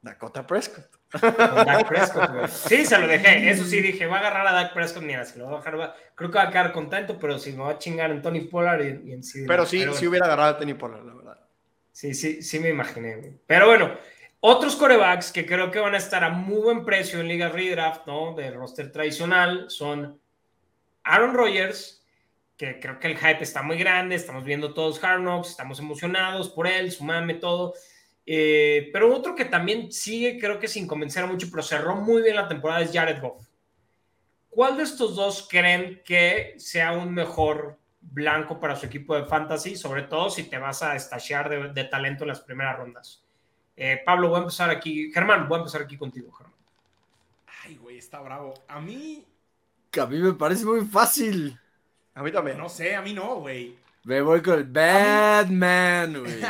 [0.00, 0.88] Dakota Prescott.
[1.12, 2.48] Dak Prescott, güey.
[2.48, 3.50] Sí, se lo dejé.
[3.50, 5.02] Eso sí, dije, voy a agarrar a Dak Prescott.
[5.02, 7.64] Mira, si lo voy a bajar, creo que va a quedar contento, pero si me
[7.64, 9.44] va a chingar en Tony Pollard y, en sí.
[9.46, 11.39] Pero sí, sí hubiera agarrado a Tony Pollard, la verdad.
[12.00, 13.34] Sí, sí, sí me imaginé.
[13.46, 13.94] Pero bueno,
[14.40, 18.06] otros corebacks que creo que van a estar a muy buen precio en Liga Redraft,
[18.06, 18.32] ¿no?
[18.32, 20.18] De roster tradicional, son
[21.04, 22.02] Aaron Rodgers,
[22.56, 26.48] que creo que el hype está muy grande, estamos viendo todos Hard Knocks, estamos emocionados
[26.48, 27.74] por él, su mame, todo.
[28.24, 32.36] Eh, pero otro que también sigue, creo que sin convencer mucho, pero cerró muy bien
[32.36, 33.46] la temporada es Jared Goff.
[34.48, 39.76] ¿Cuál de estos dos creen que sea un mejor blanco para su equipo de fantasy?
[39.76, 43.24] Sobre todo si te vas a estallar de, talento en las primeras rondas.
[43.76, 45.10] Eh, Pablo, voy a empezar aquí.
[45.12, 46.56] Germán, voy a empezar aquí contigo, Germán.
[47.64, 48.54] Ay, güey, está bravo.
[48.68, 49.24] A mí.
[49.90, 51.58] Que a mí me parece muy fácil.
[52.14, 52.58] A mí también.
[52.58, 53.76] No sé, a mí no, güey.
[54.04, 56.40] Me voy con el Batman, güey.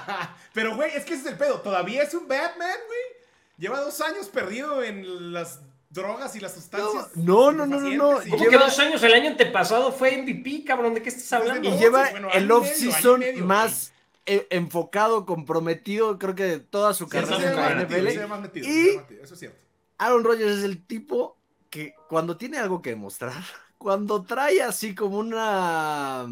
[0.52, 1.60] Pero, güey, es que ese es el pedo.
[1.60, 3.20] Todavía es un Batman, güey.
[3.58, 7.16] Lleva dos años perdido en las drogas y las sustancias.
[7.16, 8.22] No, no, no, no, no.
[8.22, 9.02] Lleva dos años.
[9.02, 10.94] El año antepasado fue MVP, cabrón.
[10.94, 11.68] ¿De qué estás hablando?
[11.68, 13.92] Y lleva el off-season más
[14.24, 18.58] e, enfocado, comprometido, creo que toda su carrera en NFL.
[18.58, 19.58] y eso es cierto.
[19.98, 21.36] Aaron Rodgers es el tipo
[21.68, 23.32] que cuando tiene algo que demostrar,
[23.78, 26.26] cuando trae así como una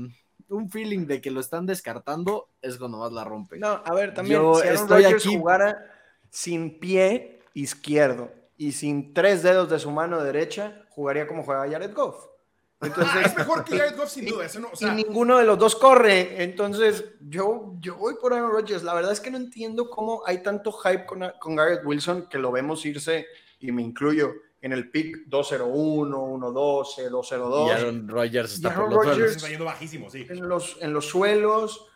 [0.48, 3.58] un feeling de que lo están descartando, es cuando más la rompe.
[3.58, 5.92] No, a ver, también si Aaron estoy aquí jugara
[6.30, 11.94] sin pie izquierdo y sin tres dedos de su mano derecha, jugaría como juega Jared
[11.94, 12.26] Goff.
[12.80, 14.46] Entonces, es mejor que Jared Goff sin duda.
[14.80, 16.42] y ninguno de los dos corre.
[16.42, 18.82] Entonces, yo, yo voy por Aaron Rodgers.
[18.82, 22.38] La verdad es que no entiendo cómo hay tanto hype con, con Garrett Wilson que
[22.38, 23.26] lo vemos irse,
[23.60, 27.68] y me incluyo, en el pick 201, 112, 202.
[27.68, 29.36] Y Aaron Rodgers está por los suelos.
[29.36, 30.26] Está yendo bajísimo, sí.
[30.28, 31.86] En los, en los suelos.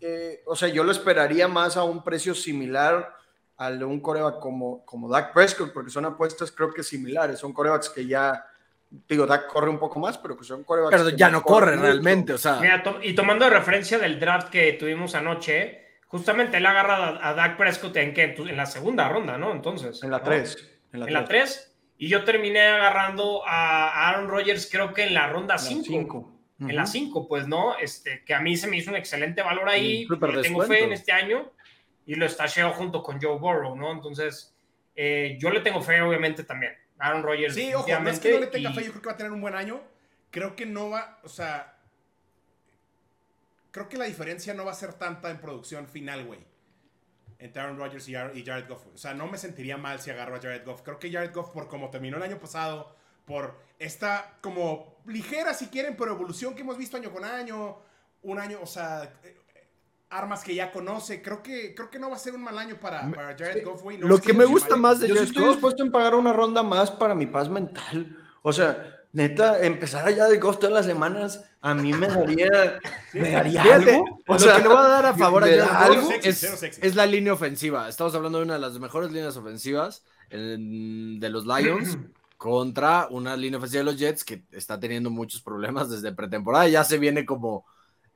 [0.00, 3.16] Eh, o sea, yo lo esperaría más a un precio similar
[3.58, 7.38] al de un coreback como, como Dak Prescott, porque son apuestas creo que similares.
[7.38, 8.44] Son corebacks que ya,
[9.08, 10.96] digo, Dak corre un poco más, pero que son corebacks.
[10.96, 12.60] Pero ya no corre realmente, o sea.
[13.02, 17.96] y tomando de referencia del draft que tuvimos anoche, justamente él agarra a, Dak Prescott
[17.96, 19.52] en, en la segunda ronda, ¿no?
[19.52, 20.02] Entonces.
[20.02, 20.70] En la 3.
[20.92, 21.72] En la 3.
[21.98, 26.32] Y yo terminé agarrando a Aaron Rodgers, creo que en la ronda 5.
[26.58, 27.76] En la 5, pues, ¿no?
[27.78, 30.06] Este, que a mí se me hizo un excelente valor ahí.
[30.42, 31.52] tengo fe en este año
[32.06, 33.92] y lo estacheo junto con Joe Burrow, ¿no?
[33.92, 34.54] Entonces,
[34.94, 36.72] eh, yo le tengo fe, obviamente, también.
[36.98, 37.54] Aaron Rodgers.
[37.54, 39.32] Sí, ojo, no es que no le tenga fe, yo creo que va a tener
[39.32, 39.82] un buen año.
[40.30, 41.78] Creo que no va, o sea,
[43.70, 46.40] creo que la diferencia no va a ser tanta en producción final, güey
[47.38, 48.86] entre Aaron Rodgers y, Jared Goff.
[48.94, 50.82] O sea, no me sentiría mal si agarro a Jared Goff.
[50.82, 55.66] Creo que Jared Goff, por como terminó el año pasado, por esta como ligera, si
[55.66, 57.78] quieren, pero evolución que hemos visto año con año,
[58.22, 59.12] un año, o sea,
[60.16, 61.22] armas que ya conoce.
[61.22, 63.02] Creo que, creo que no va a ser un mal año para,
[63.38, 63.98] Jared Goff, güey.
[63.98, 67.14] Lo que me gusta más de Yo estoy dispuesto a pagar una ronda más para
[67.14, 68.16] mi paz mental.
[68.42, 72.78] O sea, neta, empezar allá de costo todas las semanas, a mí me daría,
[73.12, 74.20] me daría algo.
[74.26, 75.48] O sea, lo que le va a dar a favor a
[76.22, 77.88] es, es, la línea ofensiva.
[77.88, 81.98] Estamos hablando de una de las mejores líneas ofensivas de los Lions
[82.36, 86.68] contra una línea ofensiva de los Jets que está teniendo muchos problemas desde pretemporada.
[86.68, 87.64] Ya se viene como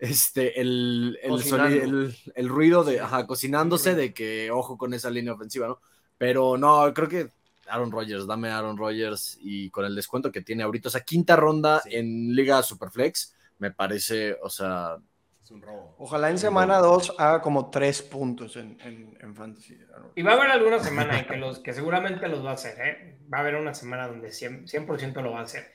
[0.01, 5.69] este el, el, el, ruido de ajá, cocinándose de que ojo con esa línea ofensiva,
[5.69, 5.81] ¿no?
[6.17, 7.31] Pero no, creo que
[7.71, 11.37] Aaron Rodgers, dame Aaron Rodgers y con el descuento que tiene ahorita, o sea, quinta
[11.37, 14.97] ronda en Liga Superflex, me parece, o sea...
[15.43, 15.95] Es un robo.
[15.99, 18.79] Ojalá en semana 2 haga como tres puntos en,
[19.21, 19.79] en, Fantasy.
[20.15, 22.79] Y va a haber alguna semana en que, los, que seguramente los va a hacer,
[22.81, 23.19] ¿eh?
[23.33, 25.73] Va a haber una semana donde 100%, 100 lo va a hacer.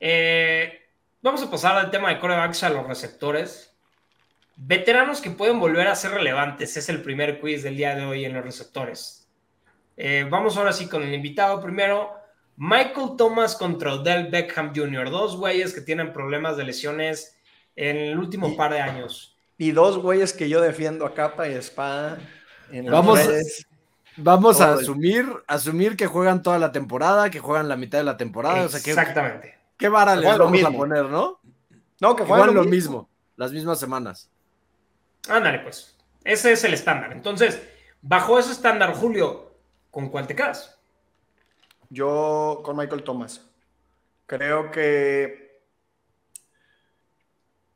[0.00, 0.85] Eh,
[1.26, 3.74] vamos a pasar al tema de corebacks a los receptores.
[4.54, 8.24] Veteranos que pueden volver a ser relevantes es el primer quiz del día de hoy
[8.24, 9.28] en los receptores.
[9.96, 11.60] Eh, vamos ahora sí con el invitado.
[11.60, 12.12] Primero,
[12.56, 17.36] Michael Thomas contra Odell Beckham Jr., dos güeyes que tienen problemas de lesiones
[17.74, 19.36] en el último par de años.
[19.58, 22.18] Y dos güeyes que yo defiendo a capa y espada.
[22.70, 23.18] En vamos,
[24.16, 28.16] vamos a asumir, asumir que juegan toda la temporada, que juegan la mitad de la
[28.16, 28.62] temporada.
[28.62, 29.56] Exactamente.
[29.76, 31.40] ¿Qué vara les vamos a poner, no?
[32.00, 33.08] No, que juegan, lo, mismo.
[33.36, 34.30] las mismas semanas.
[35.28, 35.96] Ándale, pues.
[36.24, 37.12] Ese es el estándar.
[37.12, 37.62] Entonces,
[38.02, 39.46] bajo ese estándar, Julio,
[39.96, 40.78] ¿Con cuál te quedas?
[41.88, 43.48] Yo con Michael Thomas.
[44.26, 45.62] Creo que,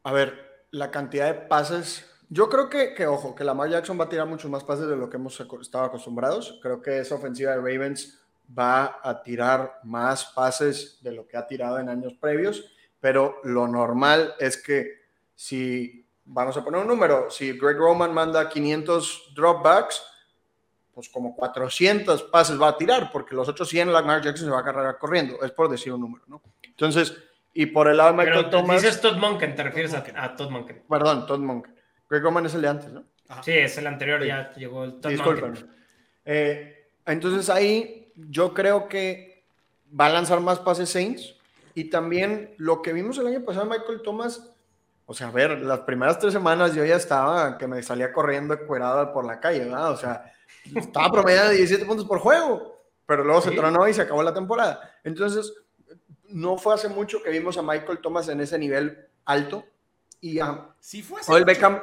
[0.02, 4.04] a ver, la cantidad de pases, yo creo que, que, ojo, que Lamar Jackson va
[4.04, 6.58] a tirar muchos más pases de lo que hemos estado acostumbrados.
[6.60, 8.19] Creo que esa ofensiva de Ravens
[8.58, 12.64] va a tirar más pases de lo que ha tirado en años previos,
[13.00, 15.00] pero lo normal es que
[15.34, 20.02] si, vamos a poner un número, si Greg Roman manda 500 dropbacks,
[20.92, 24.60] pues como 400 pases va a tirar, porque los otros 100 Lamar Jackson se va
[24.60, 26.42] a cargar corriendo, es por decir un número, ¿no?
[26.62, 27.16] Entonces,
[27.54, 28.82] y por el lado de Michael Pero Thomas...
[28.82, 30.82] dices Todd Monken, te refieres a, Todd Monken.
[30.88, 31.74] Perdón, Todd Monken.
[32.08, 33.04] Greg Roman es el de antes, ¿no?
[33.42, 35.70] Sí, es el anterior, ya llegó el Todd Monken.
[36.24, 39.44] Eh, entonces ahí yo creo que
[39.98, 41.34] va a lanzar más pases Saints
[41.74, 44.50] Y también lo que vimos el año pasado, Michael Thomas,
[45.06, 48.56] o sea, a ver, las primeras tres semanas yo ya estaba que me salía corriendo
[48.66, 49.90] cuerado por la calle, ¿verdad?
[49.92, 50.32] O sea,
[50.74, 54.34] estaba promedio de 17 puntos por juego, pero luego se tronó y se acabó la
[54.34, 54.98] temporada.
[55.02, 55.52] Entonces,
[56.28, 59.64] no fue hace mucho que vimos a Michael Thomas en ese nivel alto
[60.20, 61.80] y a Sí fue Odell Beckham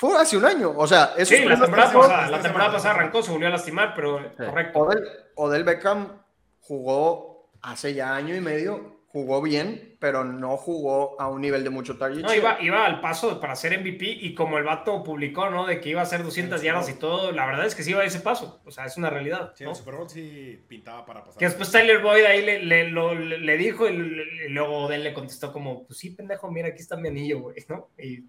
[0.00, 3.22] fue hace un año, o sea, eso Sí, la temporada, pasada, la temporada pasada arrancó,
[3.22, 4.78] se volvió a lastimar, pero correcto.
[4.78, 6.22] Odell, Odell Beckham
[6.60, 11.70] jugó hace ya año y medio, jugó bien, pero no jugó a un nivel de
[11.70, 12.22] mucho target.
[12.22, 15.66] No, iba, iba al paso para ser MVP y como el vato publicó, ¿no?
[15.66, 18.00] De que iba a hacer 200 yardas y todo, la verdad es que sí iba
[18.00, 18.62] a ese paso.
[18.64, 19.52] O sea, es una realidad.
[19.56, 19.70] Sí, ¿no?
[19.70, 21.38] el Super Bowl sí pintaba para pasar.
[21.38, 24.84] Que después Tyler Boyd ahí le, le, lo- le- le dijo y, le- y luego
[24.86, 27.88] Odell le contestó como, pues sí, pendejo, mira, aquí está mi anillo, güey, ¿no?
[27.98, 28.24] Y,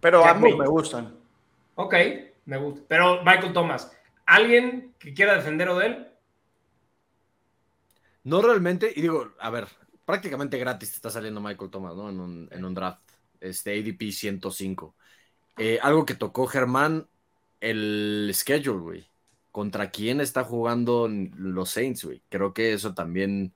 [0.00, 1.16] pero Jack ambos me gustan.
[1.74, 1.94] ok,
[2.46, 2.82] me gusta.
[2.88, 3.92] Pero Michael Thomas,
[4.26, 6.08] ¿alguien que quiera defender a Odell?
[8.24, 9.68] No realmente, y digo, a ver,
[10.04, 12.10] prácticamente gratis te está saliendo Michael Thomas, ¿no?
[12.10, 13.02] En un, en un draft,
[13.40, 14.94] este ADP 105.
[15.56, 17.08] Eh, algo que tocó Germán,
[17.60, 19.06] el schedule, güey.
[19.52, 22.22] ¿Contra quién está jugando los Saints, güey?
[22.28, 23.52] Creo que eso también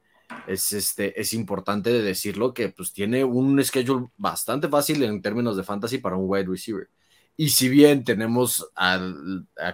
[0.47, 5.57] es, este, es importante de decirlo, que pues tiene un schedule bastante fácil en términos
[5.57, 6.89] de fantasy para un wide receiver.
[7.37, 9.01] Y si bien tenemos a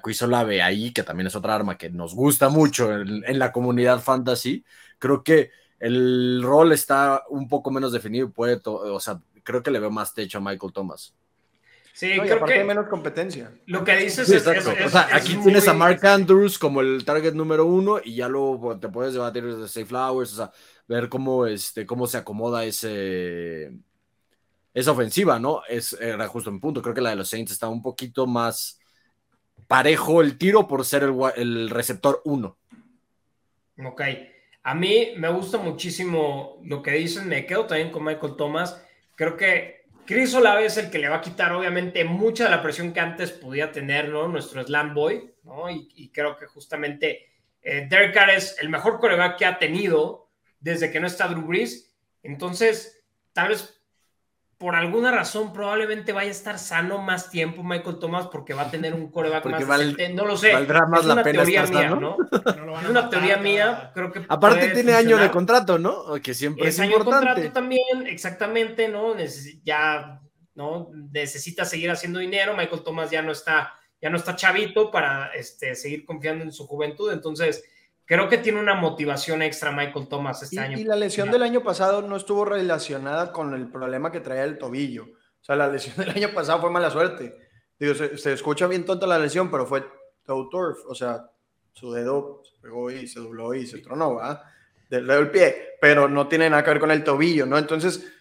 [0.02, 4.00] Chris Olave ahí, que también es otra arma que nos gusta mucho en, la comunidad
[4.00, 4.64] fantasy,
[4.98, 9.80] creo que el rol está un poco menos definido puede, o sea, creo que le
[9.80, 11.14] veo más techo a Michael Thomas.
[12.00, 13.52] Sí, No, y creo aparte que hay menos competencia.
[13.66, 14.70] lo que dices Sí, es, es- exacto.
[14.80, 18.00] es- o sea, es aquí muy- tienes a Mark Andrews como el target número uno
[18.02, 20.52] y ya luego te puedes debatir de Safe Flowers, o sea,
[20.88, 23.70] ver cómo, este, cómo se acomoda ese,
[24.72, 25.60] esa ofensiva, ¿no?
[25.68, 26.80] Es, era justo mi punto.
[26.80, 28.78] Creo que la de los Saints está un poquito más
[29.66, 32.56] parejo el tiro por ser el, el receptor uno.
[33.84, 34.00] Ok.
[34.62, 37.28] A mí me gusta muchísimo lo que dicen.
[37.28, 38.80] Me quedo también con Michael Thomas.
[39.16, 39.79] Creo que
[40.10, 42.98] Chris Olave es el que le va a quitar, obviamente, mucha de la presión que
[42.98, 44.26] antes podía tener, ¿no?
[44.26, 45.70] Nuestro Slam Boy, ¿no?
[45.70, 47.28] Y, creo que justamente
[47.62, 51.46] eh, Derek Carr es el mejor coreback que ha tenido desde que no está Drew
[51.46, 51.94] Brees.
[52.24, 53.79] Entonces, tal vez
[54.60, 58.70] por alguna razón probablemente vaya a estar sano más tiempo Michael Thomas porque va a
[58.70, 60.10] tener un coreback Porque más val- decente.
[60.14, 60.52] No lo sé.
[60.52, 62.00] valdrá más es la una pena teoría estar mía, sano.
[62.00, 62.16] ¿no?
[62.56, 65.16] No lo van Es a una matar teoría mía, creo que Aparte puede tiene año
[65.16, 65.30] de funcionar.
[65.30, 66.04] contrato, ¿no?
[66.22, 69.14] Que siempre Es es, año de contrato también, exactamente, ¿no?
[69.16, 70.20] Neces- ya,
[70.54, 70.90] ¿no?
[71.10, 72.54] Necesita seguir haciendo dinero.
[72.54, 76.66] Michael Thomas ya no está, ya no está chavito para este, seguir confiando en su
[76.66, 77.10] juventud.
[77.12, 77.64] Entonces,
[78.16, 80.78] creo que tiene una motivación extra Michael Thomas este Y, año.
[80.78, 84.58] y la lesión del año pasado no estuvo relacionada con el problema que traía el
[84.58, 85.04] tobillo.
[85.04, 87.36] O sea, la lesión del año pasado fue mala suerte.
[87.78, 89.84] Digo, se, se escucha bien tonta la lesión, pero fue
[90.24, 90.78] toe turf.
[90.88, 91.30] O sea,
[91.72, 94.42] su dedo se pegó y se dobló y se tronó, ¿verdad?
[94.88, 95.68] Del dedo del pie.
[95.80, 97.58] Pero no tiene nada que ver con el tobillo, ¿no?
[97.58, 98.12] Entonces,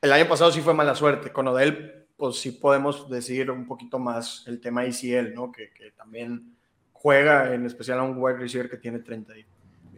[0.00, 1.30] el año pasado sí fue mala suerte.
[1.32, 5.52] Con Odell, pues sí podemos decir un poquito más el tema ICL, ¿no?
[5.52, 6.56] Que, que también
[7.02, 9.44] juega, en especial a un wide receiver que tiene 30 y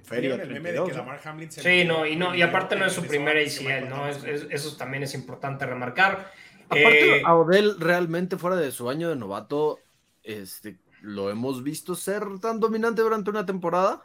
[0.02, 0.98] feria, ¿Vieron el meme de 32, que ¿no?
[1.02, 4.06] Lamar Hamlin se Sí, no, y no, y aparte no es su en- ACL, ¿no?
[4.08, 6.30] Es- es- eso también es importante remarcar.
[6.68, 9.80] Aparte, Eh, a Odell realmente fuera de su año de novato,
[10.22, 14.02] este, lo hemos visto ser tan dominante durante una temporada.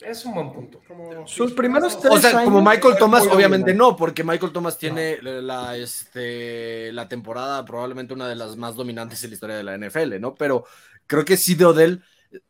[0.00, 0.80] es un buen punto.
[0.86, 3.74] Como- Sus sí, primeros no, tres O sea, como años Michael fue Thomas, obviamente dominante.
[3.74, 9.22] no, porque Michael Thomas tiene la, este, la temporada probablemente una de las más dominantes
[9.24, 10.34] en la historia de la NFL, ¿no?
[10.34, 10.66] Pero
[11.06, 12.02] creo que sí de Odell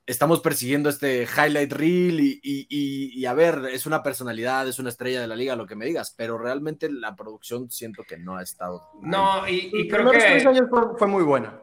[0.06, 4.78] estamos persiguiendo este highlight reel y, y- y- y a ver, es una personalidad, es
[4.78, 8.16] una estrella de la liga, lo que me digas, pero realmente la producción siento que
[8.16, 8.82] no ha estado.
[9.02, 11.60] No, y, creo primeros tres que años fue, fue muy buena.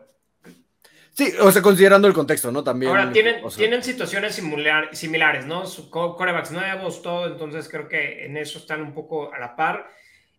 [1.13, 2.63] Sí, o sea, considerando el contexto, ¿no?
[2.63, 2.91] También.
[2.91, 5.63] ahora tienen, o sea, tienen situaciones similar- similares, ¿no?
[5.89, 9.89] Corebacks nuevos, todo, entonces creo que en eso están un poco a la par.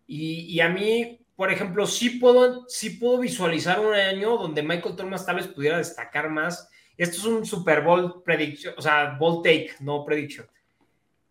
[0.07, 4.95] Y, y a mí, por ejemplo, sí puedo, sí puedo visualizar un año donde Michael
[4.95, 6.69] Thomas tal vez pudiera destacar más.
[6.97, 10.47] Esto es un Super Bowl prediction, o sea, Bowl take, no prediction.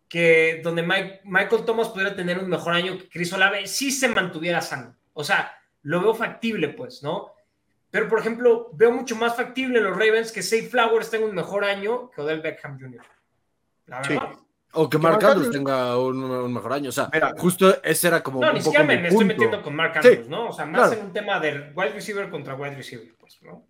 [0.08, 4.08] Que donde Mike- Michael Thomas pudiera tener un mejor año que Chris Olave si se
[4.08, 4.94] mantuviera sano.
[5.14, 7.32] O sea, lo veo factible, pues, ¿no?
[7.90, 11.34] Pero, por ejemplo, veo mucho más factible en los Ravens que Safe Flowers tenga un
[11.34, 13.04] mejor año que Odell Beckham Jr.
[13.86, 14.18] La Sí.
[14.74, 16.88] O que que Mark Mark Andrews Andrews- tenga un, un mejor año.
[16.88, 17.32] O sea, Mira.
[17.38, 18.40] justo ese era como.
[18.40, 20.48] No, un ni siquiera me, estoy metiendo con Mark Sí, Andrews, ¿no?
[20.48, 21.00] O sea, más claro.
[21.00, 23.66] en un tema de wide receiver contra wide receiver, pues, ¿no?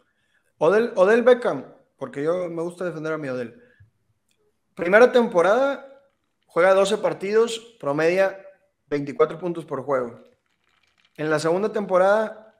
[0.58, 1.64] Odell, Odell Beckham,
[1.96, 3.60] porque yo me gusta defender a mi Odell.
[4.76, 6.00] Primera temporada,
[6.46, 8.38] juega 12 partidos, promedia
[8.86, 10.20] 24 puntos por juego.
[11.16, 12.54] En la segunda temporada,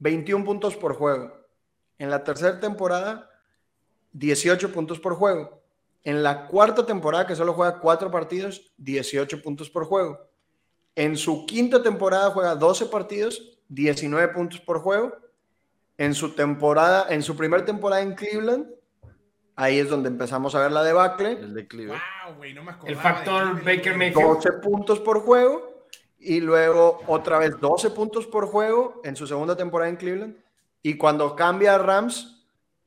[0.00, 1.32] 21 puntos por juego.
[1.98, 3.30] En la tercera temporada,
[4.12, 5.59] 18 puntos por juego.
[6.02, 10.18] En la cuarta temporada, que solo juega cuatro partidos, 18 puntos por juego.
[10.94, 15.12] En su quinta temporada juega 12 partidos, 19 puntos por juego.
[15.98, 18.66] En su temporada, en su primera temporada en Cleveland,
[19.56, 21.32] ahí es donde empezamos a ver la debacle.
[21.32, 21.68] El.
[21.88, 23.96] Wow, no me acordaba El de factor Cleveland, Baker.
[23.96, 24.26] Mayfield.
[24.26, 25.86] 12 puntos por juego
[26.18, 30.36] y luego otra vez 12 puntos por juego en su segunda temporada en Cleveland.
[30.82, 32.39] Y cuando cambia a Rams,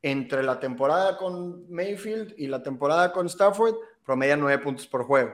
[0.04, 3.76] entre la temporada con Mayfield y la temporada con Stafford,
[4.06, 5.34] promedia 9 puntos por juego.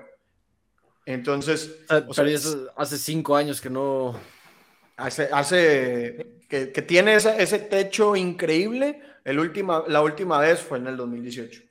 [1.05, 4.15] Entonces, Ah, o sea, eso hace cinco años que no.
[4.95, 9.01] hace, hace que, que tiene esa- ese techo increíble.
[9.23, 11.63] El última, la última vez fue en el 2018.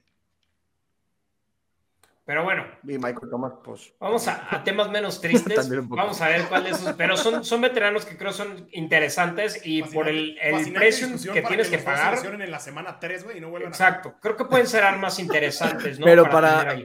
[2.28, 3.94] Pero bueno, Y Michael Thomas, pues.
[3.98, 5.66] Vamos a, a temas menos tristes.
[5.88, 6.94] Vamos a ver cuáles son.
[6.94, 11.40] Pero son, son veteranos que creo son interesantes y Fascinante- por el, el precio que
[11.40, 12.18] tienes que se pagar.
[12.22, 14.14] en la semana 3, güey, y no vuelvan a- Exacto.
[14.20, 16.04] Creo que pueden ser armas interesantes, ¿no?
[16.04, 16.76] Pero para,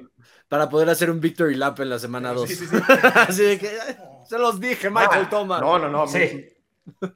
[0.48, 2.48] para poder hacer un victory lap en la semana 2.
[2.48, 2.78] Sí, sí, sí.
[3.14, 5.60] Así de que "Ay, se los dije, Michael Ah, Thomas.
[5.60, 6.08] No, no, no.
[6.08, 6.48] Sí.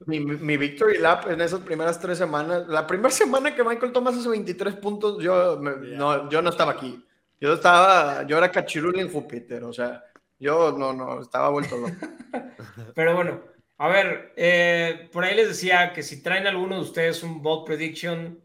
[0.05, 3.93] Mi, mi, mi victory lap en esas primeras tres semanas, la primera semana que Michael
[3.93, 7.01] Thomas hace 23 puntos, yo, me- no, yo no estaba aquí.
[7.39, 10.03] Yo estaba, yo era cachirul en Júpiter, o sea,
[10.39, 11.95] yo no, no, estaba vuelto loco.
[12.95, 13.41] Pero bueno,
[13.77, 17.65] a ver, eh, por ahí les decía que si traen alguno de ustedes un bold
[17.65, 18.39] prediction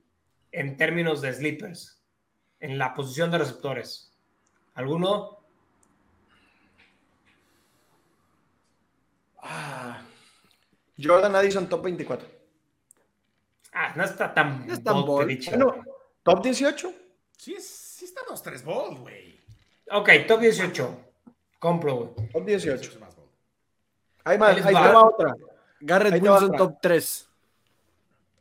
[0.53, 2.03] en términos de sleepers,
[2.61, 4.13] en la posición de receptores.
[4.75, 5.39] ¿Alguno?
[9.39, 10.03] Ah,
[11.03, 12.29] Jordan Addison, top 24.
[13.73, 15.27] Ah, no está tan, No es tan bold bold.
[15.27, 15.59] prediction.
[15.61, 15.85] Bueno,
[16.23, 16.93] top 18.
[17.39, 19.41] Sí, es- sí están los tres bold, güey.
[19.93, 21.01] Ok, top 18.
[21.61, 22.29] Compro, güey.
[22.33, 22.91] Top 18.
[22.91, 23.29] es más bold.
[24.25, 25.05] Ahí va, Ahí va.
[25.07, 25.37] otra.
[25.81, 26.59] Garrett Ahí Wilson otra.
[26.59, 27.29] top 3.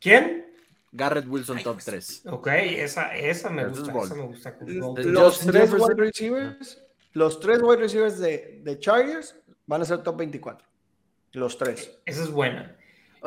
[0.00, 0.46] ¿Quién?
[0.90, 2.22] Garrett Wilson Ay, top pues, 3.
[2.26, 4.54] Ok, esa, esa me gusta, esa me gusta.
[5.04, 6.82] Los tres wide receivers,
[7.12, 9.36] los tres wide receivers de, de Chargers
[9.66, 10.66] van a ser top 24.
[11.32, 11.98] Los tres.
[12.04, 12.76] Esa es buena.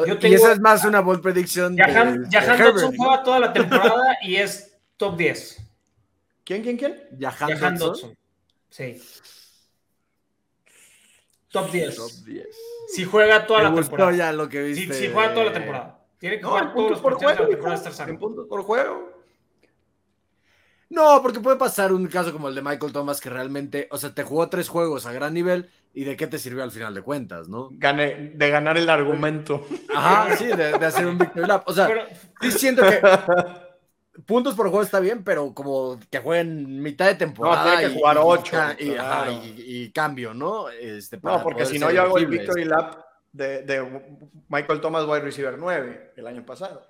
[0.05, 1.75] Yo Y tengo- esa es más una bold prediction.
[1.75, 5.64] de- Jahan, Dodson juega toda la temporada y es top 10.
[6.46, 7.02] ¿Quién, quién, quién?
[7.20, 8.10] Jahan Jahan Dodson.
[8.12, 8.18] Dodson.
[8.70, 9.02] Sí.
[11.50, 11.96] Top 10.
[11.96, 12.46] Top 10.
[12.93, 14.18] Si juega toda Me la gustó temporada.
[14.18, 14.93] ya lo que Si, viste.
[14.93, 16.00] si juega toda la temporada.
[16.20, 17.50] Tiene que No, jugar todos puntos los por partidos de juego.
[17.52, 18.20] la temporada estar En sano.
[18.20, 19.16] puntos por juego.
[20.89, 24.14] No, porque puede pasar un caso como el de Michael Thomas que realmente, o sea,
[24.14, 27.02] te jugó tres juegos a gran nivel y de qué te sirvió al final de
[27.02, 27.70] cuentas, ¿no?
[27.72, 29.66] Gané, de ganar el argumento.
[29.93, 31.64] Ajá, sí, de, de hacer un victory lap.
[31.68, 32.04] O sea, Pero,
[32.41, 33.02] sí siento que
[34.26, 37.63] puntos por juego está bien, pero como que jueguen mitad de temporada.
[37.63, 39.32] No, tiene que y- jugar y- ocho, y, ajá, claro.
[39.43, 40.70] y- y cambio, ¿no?
[40.70, 42.97] Este, No, para porque poder si no, yo hago el victory lap
[43.32, 46.86] de, de Michael Thomas, wide receiver 9, el año pasado.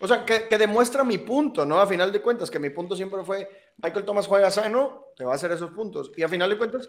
[0.00, 1.80] O sea, que, que demuestra mi punto, ¿no?
[1.80, 3.48] A final de cuentas, que mi punto siempre fue,
[3.82, 6.12] Michael Thomas juega sano, te va a hacer esos puntos.
[6.16, 6.88] Y a final de cuentas,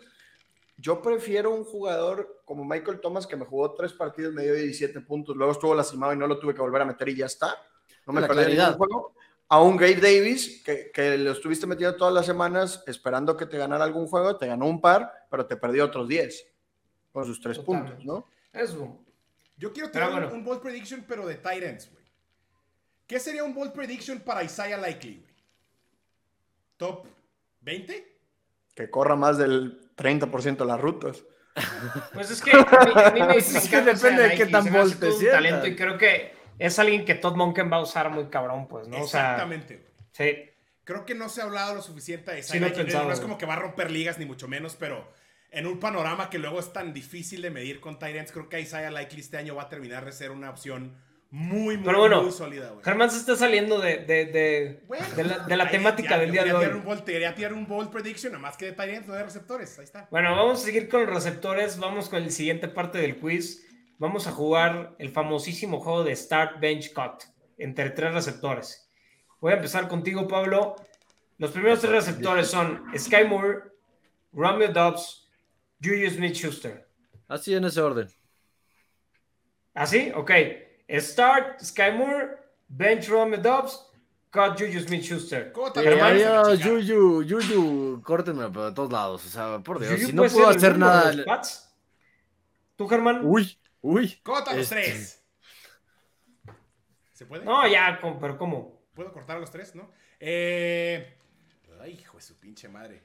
[0.78, 5.02] yo prefiero un jugador como Michael Thomas que me jugó tres partidos, me dio 17
[5.02, 7.56] puntos, luego estuvo lastimado y no lo tuve que volver a meter y ya está.
[8.06, 9.14] No me La perdí ningún juego.
[9.50, 13.58] A un Gabe Davis, que, que lo estuviste metiendo todas las semanas esperando que te
[13.58, 16.45] ganara algún juego, te ganó un par, pero te perdió otros 10
[17.12, 17.95] con sus tres Totalmente.
[17.95, 18.28] puntos, ¿no?
[18.54, 19.00] eso.
[19.58, 20.32] Yo quiero tener un- bueno.
[20.34, 22.06] un bold prediction, pero de Titans, güey.
[23.08, 25.34] ¿Qué sería un bold prediction para Isaiah Likely, güey?
[26.78, 27.08] ¿Top
[27.62, 28.18] 20?
[28.76, 31.24] Que corra más del 30% de las rutas.
[32.14, 34.72] Pues es que a mí, a mí me, me Es que depende de qué tan
[34.72, 35.38] bold te un sientas.
[35.41, 38.88] talento y creo que es alguien que Todd Monken va a usar muy cabrón, pues,
[38.88, 39.01] ¿no?
[39.01, 40.45] O sea, Exactamente, sí.
[40.84, 42.84] Creo que no se ha hablado lo suficiente de Sí Isaiah Likely.
[42.84, 45.12] pensado, no es como que va a romper ligas, ni mucho menos, pero
[45.51, 48.91] en un panorama que luego es tan difícil de medir con Titans, creo que Isaiah
[48.91, 50.95] Likely este año va a terminar de ser una opción
[51.32, 52.84] muy, muy, Pero bueno, muy sólida, güey.
[52.84, 56.18] Germán se está saliendo de, de, de, Bueno, de la, de la ahí temática ya-
[56.18, 56.66] del día de hoy.
[56.66, 59.78] un bold- Quería tirar un bold prediction, nada más que de Titans, no de receptores.
[59.78, 60.07] Ahí está.
[60.10, 61.78] Bueno, vamos a seguir con los receptores.
[61.78, 63.64] Vamos con la siguiente parte del quiz.
[64.00, 67.24] Vamos a jugar el famosísimo juego de Start Bench Cut
[67.58, 68.89] entre tres receptores.
[69.41, 70.78] Voy a empezar contigo, Pablo.
[71.38, 73.60] Los primeros tres receptores son Sky Moore,
[74.32, 75.28] Romeo Dobbs,
[75.84, 76.88] Julius Smith Schuster.
[77.28, 78.08] Así en ese orden.
[79.74, 80.12] ¿Así?
[80.16, 80.32] Ok.
[80.89, 82.38] Start Sky Moore,
[82.70, 83.86] Bench Romeo Dobbs,
[84.32, 85.52] Cut Julius Smith Schuster.
[85.52, 86.56] ¿Cómo te Eh, chingar?
[86.56, 89.26] Yuyu, Yuyu, córtenme por todos lados.
[89.26, 91.14] O sea, por Dios, Juju si no puedo hacer nada.
[92.78, 93.22] ¿Tú, Germán?
[93.24, 94.20] Uy, uy.
[94.24, 95.26] Corta los Este, tres.
[97.14, 97.44] ¿Se puede?
[97.46, 98.88] No, ya, pero ¿cómo?
[98.94, 99.92] ¿Puedo cortar a los tres, no?
[100.20, 101.16] Eh...
[101.82, 103.02] Ay, hijo de su pinche madre.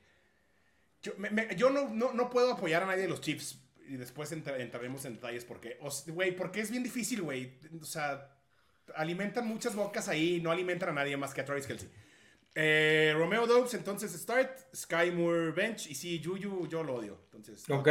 [1.02, 3.60] Yo, me- me- yo no, no, no puedo apoyar a nadie de los Chiefs.
[3.86, 7.58] Y después entra- entraremos en detalles porque, güey, porque es bien difícil, güey.
[7.80, 8.34] O sea,
[8.96, 11.88] alimentan muchas bocas ahí y no alimentan a nadie más que a Travis Kelsey.
[12.56, 14.58] Eh, Romeo Dobbs, entonces start.
[14.74, 15.86] Sky Moore bench.
[15.88, 17.20] Y sí, Juju, yo lo odio.
[17.26, 17.88] Entonces, Ok.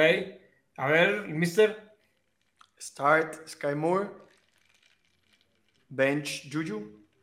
[0.78, 1.93] A ver, mister.
[2.84, 4.10] Start Sky Moore,
[5.88, 6.82] bench Juju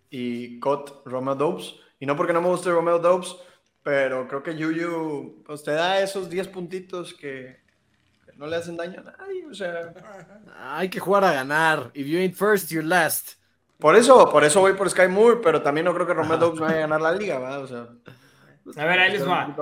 [0.09, 1.75] y cut Romeo Dobbs.
[1.99, 3.37] Y no porque no me guste Romeo Dobbs,
[3.83, 7.61] pero creo que Juju pues, te da esos 10 puntitos que,
[8.25, 9.47] que no le hacen daño a nadie.
[9.47, 9.93] O sea,
[10.57, 11.91] Hay que jugar a ganar.
[11.93, 13.33] If you ain't first, you're last.
[13.79, 16.59] por eso, por eso voy por Sky Moore, pero también no creo que Romeo Dobbs
[16.59, 17.63] vaya a ganar la liga, ¿verdad?
[17.63, 17.89] O sea,
[18.83, 19.55] A ver, ahí les va.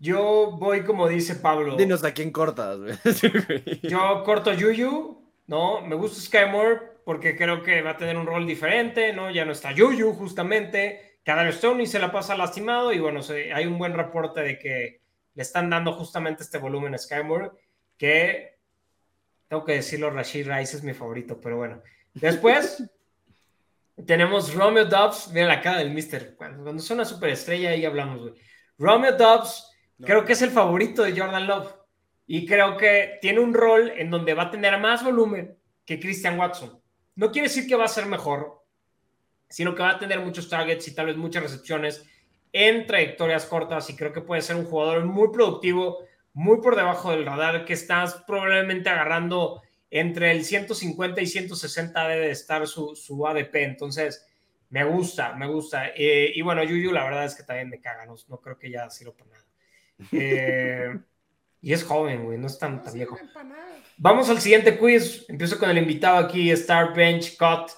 [0.00, 1.76] Yo voy como dice Pablo.
[1.76, 2.78] Dinos a quién cortas.
[3.82, 5.82] Yo corto Yuyu, ¿no?
[5.82, 9.30] Me gusta Skymore porque creo que va a tener un rol diferente, ¿no?
[9.30, 11.18] Ya no está Yuyu, justamente.
[11.22, 15.02] Cada Stoney se la pasa lastimado y bueno, se- hay un buen reporte de que
[15.34, 17.50] le están dando justamente este volumen a Skymore
[17.98, 18.58] que,
[19.48, 21.82] tengo que decirlo, Rashid Rice es mi favorito, pero bueno.
[22.14, 22.82] Después
[24.06, 28.20] tenemos Romeo Dobbs, mira la cara del Mister, cuando, cuando es una superestrella ahí hablamos,
[28.22, 28.34] güey.
[28.78, 29.69] Romeo Dobbs
[30.04, 31.74] Creo que es el favorito de Jordan Love.
[32.26, 36.38] Y creo que tiene un rol en donde va a tener más volumen que Christian
[36.38, 36.80] Watson.
[37.16, 38.64] No quiere decir que va a ser mejor,
[39.48, 42.04] sino que va a tener muchos targets y tal vez muchas recepciones
[42.52, 43.90] en trayectorias cortas.
[43.90, 47.72] Y creo que puede ser un jugador muy productivo, muy por debajo del radar, que
[47.72, 53.56] estás probablemente agarrando entre el 150 y 160 debe estar su, su ADP.
[53.56, 54.24] Entonces,
[54.70, 55.88] me gusta, me gusta.
[55.88, 58.70] Eh, y bueno, Yuyu, la verdad es que también me caga, no, no creo que
[58.70, 59.39] ya sirva para nada.
[60.12, 60.98] Eh,
[61.62, 63.18] y es joven, güey, no es tan, tan viejo.
[63.98, 65.26] Vamos al siguiente quiz.
[65.28, 67.70] Empiezo con el invitado aquí, Star Bench Cut.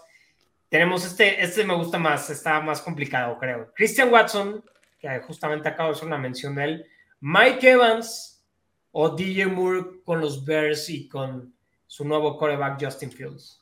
[0.68, 3.73] Tenemos este, este me gusta más, está más complicado, creo.
[3.75, 4.64] Christian Watson,
[4.99, 6.87] que justamente acabo de hacer una mención de él.
[7.20, 8.45] Mike Evans
[8.93, 11.55] o DJ Moore con los Bears y con
[11.87, 13.61] su nuevo quarterback Justin Fields.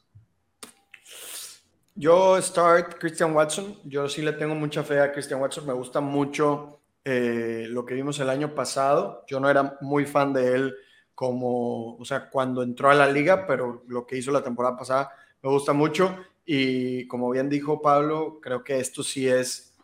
[1.95, 3.79] Yo start Christian Watson.
[3.85, 5.67] Yo sí le tengo mucha fe a Christian Watson.
[5.67, 9.25] Me gusta mucho eh, lo que vimos el año pasado.
[9.27, 10.75] Yo no era muy fan de él
[11.15, 15.11] como, o sea, cuando entró a la liga, pero lo que hizo la temporada pasada
[15.43, 16.17] me gusta mucho.
[16.45, 19.77] Y como bien dijo Pablo, creo que esto sí es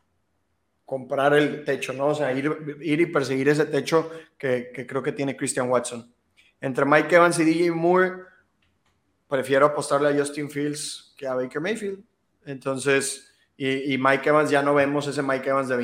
[0.85, 2.09] comprar el techo, ¿no?
[2.09, 6.13] O sea, ir, ir y perseguir ese techo que, que creo que tiene Christian Watson.
[6.61, 8.13] Entre Mike Evans y DJ Moore,
[9.29, 12.03] prefiero apostarle a Justin Fields que a Baker Mayfield.
[12.45, 15.77] Entonces, y, y Mike Evans ya no vemos ese Mike Evans de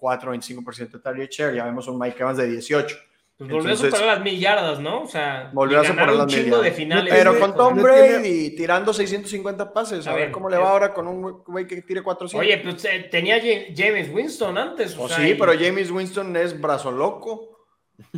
[0.00, 2.96] 24, 25% de target share, ya vemos un Mike Evans de 18.
[3.36, 5.02] Pues volvió a superar las mil yardas, ¿no?
[5.02, 6.72] O sea, Volvió a superar las mil de yardas.
[6.74, 7.14] finales.
[7.14, 10.68] Pero con Tom Brady tirando 650 pases, a, A ver ver, cómo le va es-
[10.68, 12.46] ahora con un güey que tire 400.
[12.46, 14.94] Oye, pues eh, tenía Ja- James Winston antes.
[14.94, 17.46] o Pues sea, sí, y- pero James Winston es brazo loco.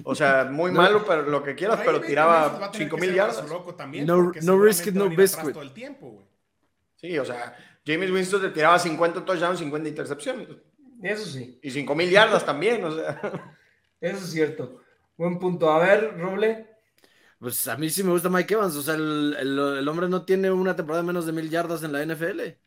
[0.04, 3.10] O sea, muy malo, pero lo que quieras, pero tiraba a tener 5 que mil
[3.10, 3.36] ser yardas.
[3.38, 5.52] brazo loco también, No- no risk it, no biscuit.
[5.52, 6.26] todo el tiempo, güey.
[6.96, 7.56] Sí, o sea,
[7.86, 10.48] James Winston te tiraba 50 touchdowns, 50 intercepciones.
[11.02, 13.20] Eso sí, Y 5 mil yardas también, o sea.
[14.00, 14.80] eso es cierto.
[15.16, 15.70] Buen punto.
[15.70, 16.68] A ver, Roble.
[17.38, 18.76] Pues a mí sí me gusta Mike Evans.
[18.76, 21.82] O sea, el, el- el hombre no tiene una temporada de menos de mil yardas
[21.82, 22.60] en la NFL.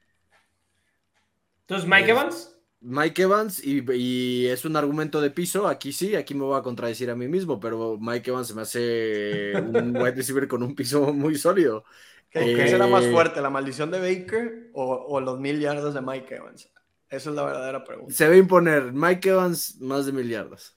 [1.67, 2.55] Entonces, Mike Evans.
[2.81, 5.67] Mike Evans y, y es un argumento de piso.
[5.67, 8.61] Aquí sí, aquí me voy a contradecir a mí mismo, pero Mike Evans se me
[8.61, 11.83] hace un wide receiver con un piso muy sólido.
[12.29, 15.93] ¿Qué, qué Eh, será más fuerte, la maldición de Baker o, o los mil yardas
[15.93, 16.69] de Mike Evans?
[17.15, 18.13] Esa es la verdadera pregunta.
[18.13, 20.75] Se va a imponer Mike Evans más de mil yardas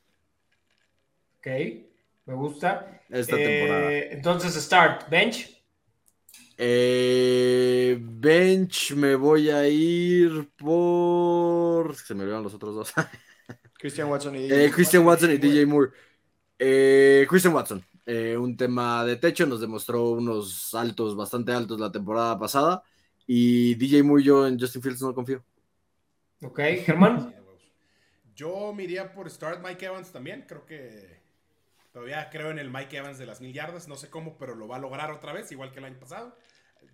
[1.39, 1.47] Ok,
[2.27, 3.01] me gusta.
[3.09, 3.91] esta Eh, temporada.
[4.11, 5.09] Entonces, start.
[5.09, 5.55] Bench.
[6.57, 11.95] Eh, bench, me voy a ir por.
[11.97, 12.93] Se me olvidaron los otros dos.
[13.79, 15.93] Christian Watson y Eh, Christian Watson y DJ Moore.
[16.59, 21.93] Eh, Christian Watson, eh, un tema de techo, nos demostró unos saltos bastante altos la
[21.93, 22.83] temporada pasada.
[23.27, 25.45] Y DJ Moore, yo en Justin Fields no confío.
[26.43, 27.35] Ok, Germán.
[28.35, 30.45] Yo me iría por start Mike Evans también.
[30.47, 31.21] Creo que
[31.93, 33.89] todavía creo en el Mike Evans de las mil yardas.
[33.89, 36.37] No sé cómo, pero lo va a lograr otra vez, igual que el año pasado.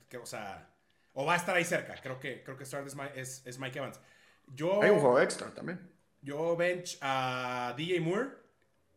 [0.08, 0.70] Que, o sea,
[1.12, 1.94] o va a estar ahí cerca.
[2.02, 4.00] Creo que, creo que start es, Mi- es- es Mike Evans.
[4.54, 5.80] Yo, Hay un juego extra también.
[6.22, 8.30] yo bench a DJ Moore.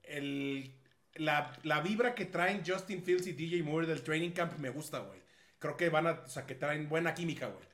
[0.04, 0.74] El,
[1.16, 5.00] la, la vibra que traen Justin Fields y DJ Moore del training camp me gusta,
[5.00, 5.22] güey.
[5.60, 7.66] Creo que van a, o sea, que traen buena química, güey.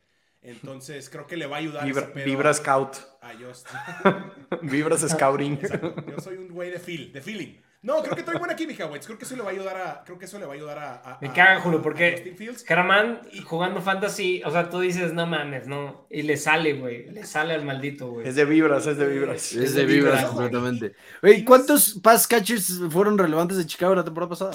[0.44, 2.98] Entonces, creo que le va a ayudar Vibra, ese pedo Vibra a- Scout.
[4.62, 5.54] Vibras Scouting.
[5.54, 5.96] Exacto.
[6.10, 7.56] Yo soy un güey de feel, de feeling.
[7.82, 9.02] No, creo que trae buena química, güey.
[9.02, 10.04] Creo que eso le va a ayudar a.
[10.06, 10.94] Creo que eso le va a ayudar a.
[11.02, 12.34] a- Me caga, Julio, porque.
[12.66, 16.08] Germán jugando fantasy, o sea, tú dices, no mames, no.
[16.10, 17.10] Y le sale, güey.
[17.12, 18.26] Le sale al maldito, güey.
[18.28, 19.36] Es de vibras, es de vibras.
[19.36, 20.50] Es Es de vibras vibras, güey.
[20.50, 20.96] completamente.
[21.24, 24.52] Y- Oye, y- ¿cuántos pass catchers fueron relevantes de Chicago la temporada pasada?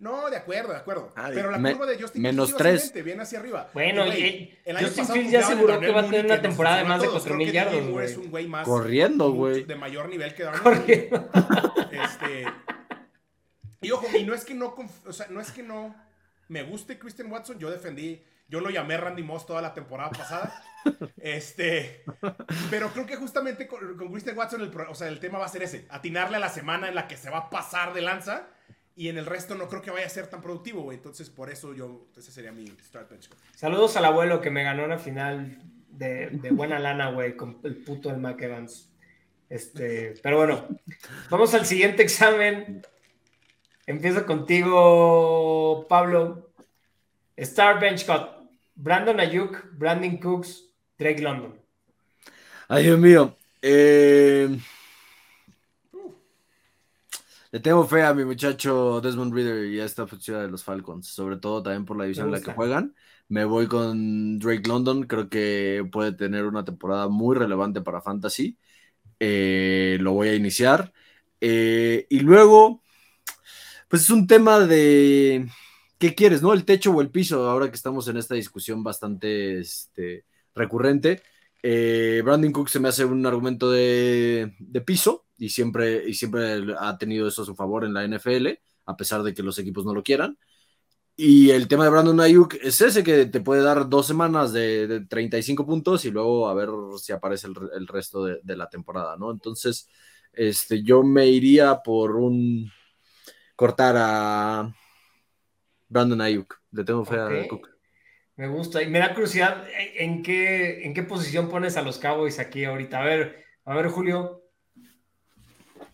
[0.00, 1.12] No, de acuerdo, de acuerdo.
[1.16, 3.68] Ah, Pero la me- curva de Justin menos Fields viene hacia arriba.
[3.74, 6.84] Bueno, y- el año Justin Fields ya aseguró que va a tener una temporada de
[6.84, 7.50] más de funcionó a todos.
[7.50, 8.06] 4,000 Creo que yardas, güey.
[8.06, 9.64] es un güey más Corriendo, güey.
[9.64, 11.28] de mayor nivel que Darnell Corriendo.
[11.90, 12.44] Este.
[13.80, 15.94] Y ojo, y no es que no, conf- o sea, no es que no
[16.48, 20.62] me guste Christian Watson, yo defendí, yo lo llamé Randy Moss toda la temporada pasada.
[21.16, 22.04] Este,
[22.70, 25.48] pero creo que justamente con, con Christian Watson el, o sea, el tema va a
[25.48, 28.46] ser ese, atinarle a la semana en la que se va a pasar de lanza
[28.98, 30.96] y en el resto no creo que vaya a ser tan productivo, güey.
[30.96, 33.30] Entonces, por eso yo, ese sería mi start bench.
[33.54, 37.76] Saludos al abuelo que me ganó una final de, de buena lana, güey, con el
[37.76, 38.90] puto del Mac Evans.
[39.48, 40.66] Este, pero bueno,
[41.30, 42.82] vamos al siguiente examen.
[43.86, 46.50] Empiezo contigo, Pablo.
[47.36, 48.36] Star Bench Cut.
[48.74, 50.64] Brandon Ayuk, Brandon Cooks,
[50.98, 51.54] Drake London.
[52.68, 53.36] Ay, Dios mío.
[53.62, 54.58] Eh,
[57.50, 61.08] Le tengo fe a mi muchacho Desmond Reader y a esta ofensiva de los Falcons,
[61.08, 62.94] sobre todo también por la división en la que juegan.
[63.28, 68.58] Me voy con Drake London, creo que puede tener una temporada muy relevante para Fantasy.
[69.18, 70.92] Eh, lo voy a iniciar.
[71.40, 72.82] Eh, y luego,
[73.88, 75.48] pues es un tema de
[75.98, 76.52] qué quieres, ¿no?
[76.52, 81.22] El techo o el piso, ahora que estamos en esta discusión bastante este, recurrente.
[81.62, 86.74] Eh, Brandon Cook se me hace un argumento de, de piso y siempre, y siempre
[86.78, 89.84] ha tenido eso a su favor en la NFL, a pesar de que los equipos
[89.86, 90.36] no lo quieran.
[91.16, 94.86] Y el tema de Brandon Ayuk es ese que te puede dar dos semanas de,
[94.86, 96.68] de 35 puntos y luego a ver
[97.00, 99.32] si aparece el, el resto de, de la temporada, ¿no?
[99.32, 99.88] Entonces,
[100.32, 102.70] este, yo me iría por un
[103.56, 104.72] cortar a
[105.88, 106.60] Brandon Ayuk.
[106.70, 107.48] Le tengo fe a Ok.
[107.48, 107.68] Cook.
[108.36, 108.82] Me gusta.
[108.82, 109.66] Y me da curiosidad
[109.96, 113.00] en qué, en qué posición pones a los Cowboys aquí ahorita.
[113.00, 114.47] A ver, a ver, Julio.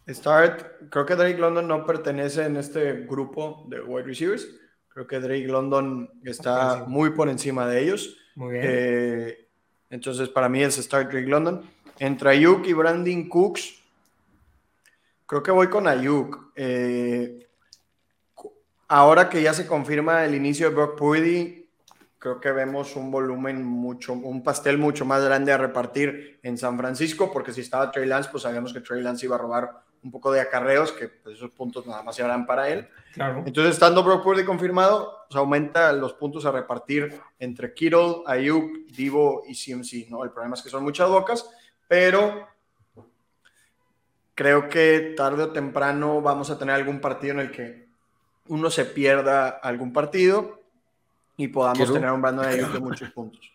[0.09, 4.46] Start, creo que Drake London no pertenece en este grupo de wide receivers.
[4.88, 8.16] Creo que Drake London está muy por encima de ellos.
[8.36, 8.64] Muy bien.
[8.66, 9.48] Eh,
[9.90, 11.62] entonces, para mí es Start Drake London.
[11.98, 13.82] Entre Ayuk y Brandon Cooks,
[15.26, 16.52] creo que voy con Ayuk.
[16.57, 17.48] Eh,
[18.88, 21.68] ahora que ya se confirma el inicio de Brock Purdy,
[22.18, 26.78] creo que vemos un volumen mucho, un pastel mucho más grande a repartir en San
[26.78, 30.11] Francisco, porque si estaba Trey Lance, pues sabíamos que Trey Lance iba a robar un
[30.11, 32.88] poco de acarreos, que pues, esos puntos nada más se harán para él.
[33.14, 33.42] claro.
[33.46, 39.42] Entonces, estando Brock Purdy confirmado, se aumenta los puntos a repartir entre Kittle, Ayuk, Divo
[39.48, 40.22] y CMC, ¿no?
[40.22, 41.48] El problema es que son muchas bocas,
[41.88, 42.46] pero
[44.34, 47.88] creo que tarde o temprano vamos a tener algún partido en el que
[48.48, 50.61] uno se pierda algún partido
[51.38, 51.94] y podamos Kittle.
[51.94, 53.50] tener un Brandon Ayuk de muchos puntos.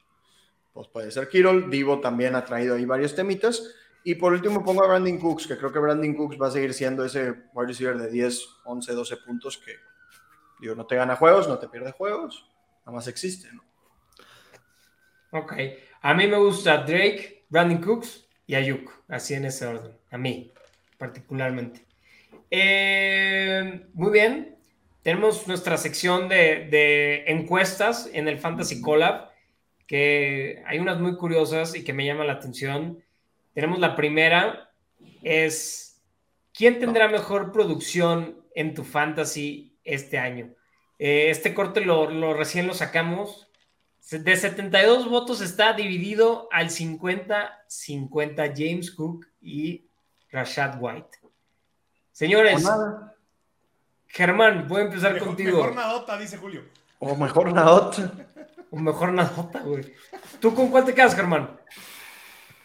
[0.73, 3.75] Pues puede ser Kittle, Divo también ha traído ahí varios temitas.
[4.03, 6.73] Y por último pongo a Brandon Cooks, que creo que Brandon Cooks va a seguir
[6.73, 9.75] siendo ese wide receiver de 10, 11, 12 puntos que,
[10.59, 12.49] digo, no te gana juegos, no te pierde juegos,
[12.85, 13.63] nada más existe, ¿no?
[15.31, 15.53] Ok.
[16.01, 18.91] A mí me gusta Drake, Brandon Cooks y Ayuk.
[19.07, 19.91] Así en ese orden.
[20.11, 20.51] A mí,
[20.97, 21.85] particularmente.
[22.49, 24.55] Eh, muy bien.
[25.03, 29.29] Tenemos nuestra sección de, de encuestas en el Fantasy Collab,
[29.87, 33.03] que hay unas muy curiosas y que me llaman la atención.
[33.59, 34.71] Tenemos la primera,
[35.21, 36.01] es
[36.53, 40.53] ¿quién tendrá mejor producción en tu fantasy este año?
[40.97, 43.49] Eh, este corte lo, lo recién lo sacamos.
[44.11, 49.89] De 72 votos está dividido al 50-50 James Cook y
[50.31, 51.19] Rashad White.
[52.13, 52.65] Señores,
[54.07, 55.57] Germán, voy a empezar Mejor, contigo.
[55.57, 56.63] mejor nadota, dice Julio.
[56.99, 57.97] O mejor Nadot.
[58.71, 59.93] O mejor nota, güey.
[60.39, 61.59] ¿Tú con cuál te quedas, Germán?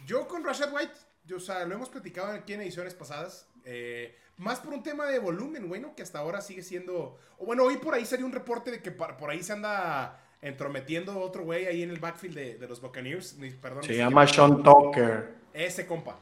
[0.07, 0.93] Yo con Rashad White,
[1.25, 3.49] yo, o sea, lo hemos platicado aquí en ediciones pasadas.
[3.65, 5.95] eh, más por un tema de volumen, güey, ¿no?
[5.95, 7.19] Que hasta ahora sigue siendo.
[7.39, 10.21] O bueno, hoy por ahí salió un reporte de que par- por ahí se anda
[10.43, 13.37] entrometiendo otro güey ahí en el backfield de, de los Buccaneers.
[13.63, 13.85] Perdón.
[13.85, 15.35] Se llama Sean Tucker.
[15.53, 16.19] Ese compa.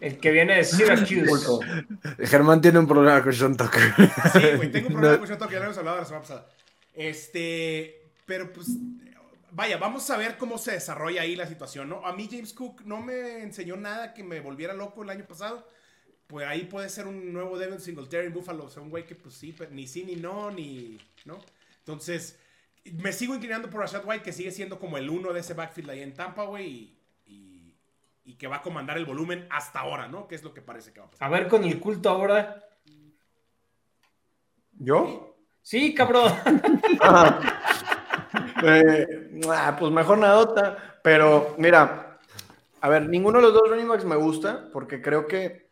[0.00, 1.66] El que viene de Syracuse.
[2.26, 3.92] Germán tiene un problema con Sean Tucker.
[4.32, 6.48] Sí, güey, tengo un problema con Sean Tucker, ya lo hemos hablado la semana pasada.
[6.94, 8.68] Este, pero pues,
[9.52, 12.04] vaya, vamos a ver cómo se desarrolla ahí la situación, ¿no?
[12.06, 15.68] A mí James Cook no me enseñó nada que me volviera loco el año pasado.
[16.26, 19.14] Pues ahí puede ser un nuevo Devin Singletary en Buffalo, o sea, un güey que
[19.14, 21.38] pues sí, pero ni sí ni no, ni, ¿no?
[21.78, 22.38] Entonces,
[22.84, 25.90] me sigo inclinando por Rashad White, que sigue siendo como el uno de ese backfield
[25.90, 27.74] ahí en Tampa, güey, y, y-
[28.24, 30.26] y que va a comandar el volumen hasta ahora, ¿no?
[30.26, 31.28] Que es lo que parece que va a pasar.
[31.28, 32.64] A ver con el culto ahora.
[34.78, 35.36] ¿Yo?
[35.60, 36.32] Sí, cabrón.
[38.64, 40.98] Eh, ah, pues mejor Nadota.
[41.02, 42.18] Pero mira,
[42.80, 45.62] a ver, ninguno de los dos running backs me gusta porque creo que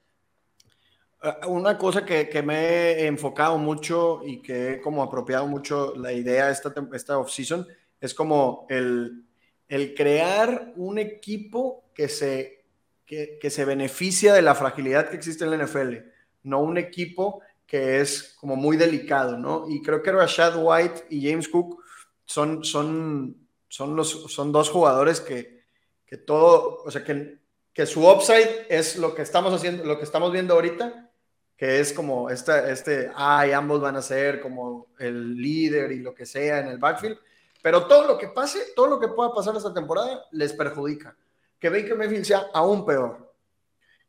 [1.22, 5.94] Uh, una cosa que, que, me he enfocado mucho y que he como apropiado mucho
[5.94, 7.66] la idea esta, esta off-season
[8.00, 9.26] es como el,
[9.68, 12.64] el crear un equipo que se,
[13.04, 15.96] que, que, se beneficia de la fragilidad que existe en la NFL,
[16.44, 19.66] no un equipo que es como muy delicado, ¿no?
[19.68, 21.82] Y creo que Rashad White y James Cook
[22.30, 25.64] son, son, son, los, son dos jugadores que,
[26.06, 27.40] que todo, o sea, que,
[27.72, 31.10] que su upside es lo que estamos haciendo, lo que estamos viendo ahorita,
[31.56, 36.14] que es como este, este, ay, ambos van a ser como el líder y lo
[36.14, 37.18] que sea en el backfield,
[37.62, 41.16] pero todo lo que pase, todo lo que pueda pasar esta temporada les perjudica.
[41.58, 43.34] Que Baker Mayfield sea aún peor,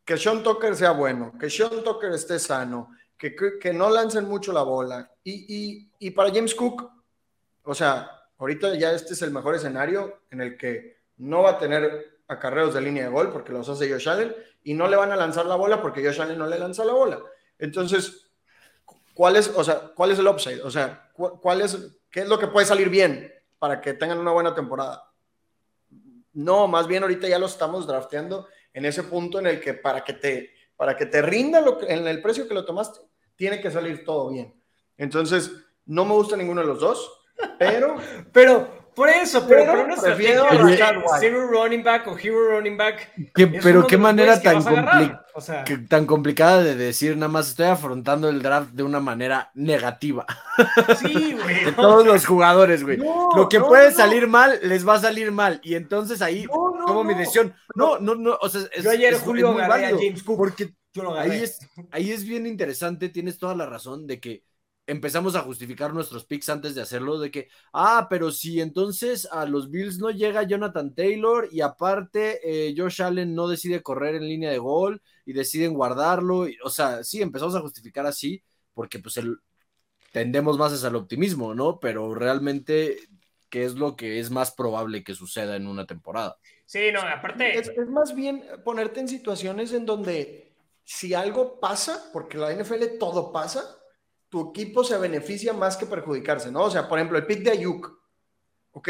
[0.05, 4.53] que Sean Tucker sea bueno, que Sean Tucker esté sano, que, que, no lancen mucho
[4.53, 5.11] la bola.
[5.23, 7.00] Y, y, y para James Cook,
[7.63, 11.57] o sea, ahorita ya este es el mejor escenario en el que no va a
[11.59, 15.11] tener acarreos de línea de gol porque los hace Josh Allen y no le van
[15.11, 17.19] a lanzar la bola porque Josh Allen no le lanza la bola.
[17.59, 18.31] Entonces,
[19.13, 20.61] ¿cuál es, o sea, cuál es el upside?
[20.61, 21.77] O sea, ¿cuál es,
[22.09, 25.11] qué es lo que puede salir bien para que tengan una buena temporada?
[26.33, 30.03] No, más bien ahorita ya lo estamos drafteando en ese punto en el que para
[30.03, 33.01] que te, para que te rinda lo en el precio que lo tomaste,
[33.35, 34.59] tiene que salir todo bien.
[34.97, 35.51] Entonces,
[35.85, 37.20] no me gusta ninguno de los dos,
[37.57, 37.97] pero...
[38.31, 40.45] pero por eso, pero, pero no prefiero
[41.19, 43.11] Zero running back o hero running back.
[43.63, 44.61] pero qué manera tan,
[45.87, 50.25] tan complicada de decir, nada más estoy afrontando el draft de una manera negativa.
[50.99, 51.65] Sí, güey.
[51.65, 52.97] de todos los jugadores, güey.
[52.97, 55.61] Lo que puede salir mal, les va a salir mal.
[55.63, 56.45] Y entonces ahí
[56.85, 57.55] tomo mi decisión.
[57.73, 58.37] No, no, no.
[58.41, 60.37] O sea, es, Yo ayer Julio agarré a James Cook.
[60.37, 60.73] Porque
[61.17, 61.59] ahí es,
[61.91, 64.43] ahí es bien interesante, tienes toda la razón de que
[64.87, 69.45] empezamos a justificar nuestros picks antes de hacerlo, de que, ah, pero si entonces a
[69.45, 74.27] los Bills no llega Jonathan Taylor y aparte eh, Josh Allen no decide correr en
[74.27, 79.17] línea de gol y deciden guardarlo, o sea, sí, empezamos a justificar así porque pues
[79.17, 79.37] el,
[80.11, 81.79] tendemos más al optimismo, ¿no?
[81.79, 82.97] Pero realmente,
[83.49, 86.37] ¿qué es lo que es más probable que suceda en una temporada?
[86.65, 87.57] Sí, no, aparte...
[87.57, 90.53] Es, es más bien ponerte en situaciones en donde
[90.83, 93.80] si algo pasa, porque la NFL todo pasa,
[94.31, 96.63] tu equipo se beneficia más que perjudicarse, ¿no?
[96.63, 97.93] O sea, por ejemplo, el pick de Ayuk.
[98.71, 98.89] Ok.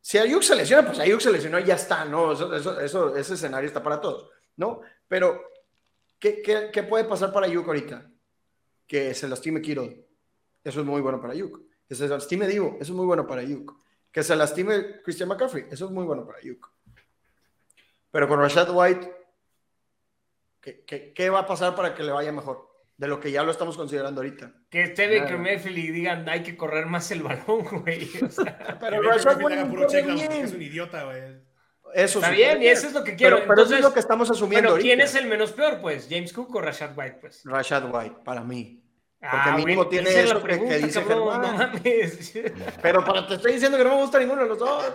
[0.00, 2.32] Si Ayuk se lesiona, pues Ayuk se lesionó y ya está, ¿no?
[2.32, 4.80] Eso, ese escenario está para todos, ¿no?
[5.06, 5.40] Pero,
[6.18, 8.10] ¿qué, puede pasar para Ayuk ahorita?
[8.88, 9.88] Que se lastime Kiro.
[10.64, 11.62] Eso es muy bueno para Ayuk.
[11.88, 12.76] Que se lastime Divo.
[12.80, 13.72] Eso es muy bueno para Ayuk.
[14.10, 15.66] Que se lastime Christian McCaffrey.
[15.70, 16.72] Eso es muy bueno para Ayuk.
[18.10, 19.16] Pero con Rashad White,
[20.60, 22.73] ¿qué, qué, qué va a pasar para que le vaya mejor?
[22.96, 24.52] De lo que ya lo estamos considerando ahorita.
[24.70, 28.10] Que esté Baker Mayfield y digan, hay que correr más el balón, güey.
[28.22, 31.44] O sea, pero Rashad White es un idiota, güey.
[31.94, 33.36] Eso Está bien, y eso es lo que quiero.
[33.36, 35.80] Pero, pero Entonces, eso es lo que estamos asumiendo pero ¿quién es el menos peor,
[35.80, 36.08] pues?
[36.10, 37.42] ¿James Cook o Rashad White, pues?
[37.44, 38.80] Rashad White, para mí.
[39.20, 42.32] Porque ah, mínimo tiene eso pregunta, que, dice cabrón, no mames.
[42.82, 44.92] Pero para, te estoy diciendo que no me gusta ninguno de los dos.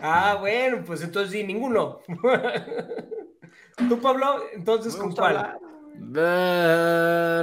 [0.00, 2.00] Ah, bueno, pues entonces sí, ninguno.
[3.76, 4.44] ¿Tú, Pablo?
[4.54, 5.36] Entonces, ¿con cuál?
[5.36, 5.58] Hablar.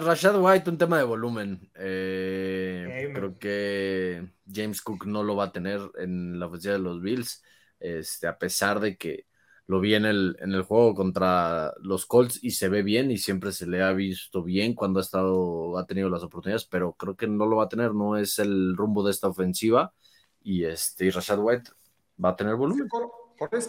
[0.04, 1.72] Rashad White, un tema de volumen.
[1.76, 7.01] Eh, creo que James Cook no lo va a tener en la ofensiva de los
[7.01, 7.43] Bills,
[7.80, 9.28] este, a pesar de que
[9.66, 13.18] lo vi en el, en el juego contra los Colts y se ve bien y
[13.18, 17.16] siempre se le ha visto bien cuando ha estado, ha tenido las oportunidades, pero creo
[17.16, 19.93] que no lo va a tener, no es el rumbo de esta ofensiva
[20.41, 21.72] y este y Rashad White
[22.24, 22.89] va a tener volumen.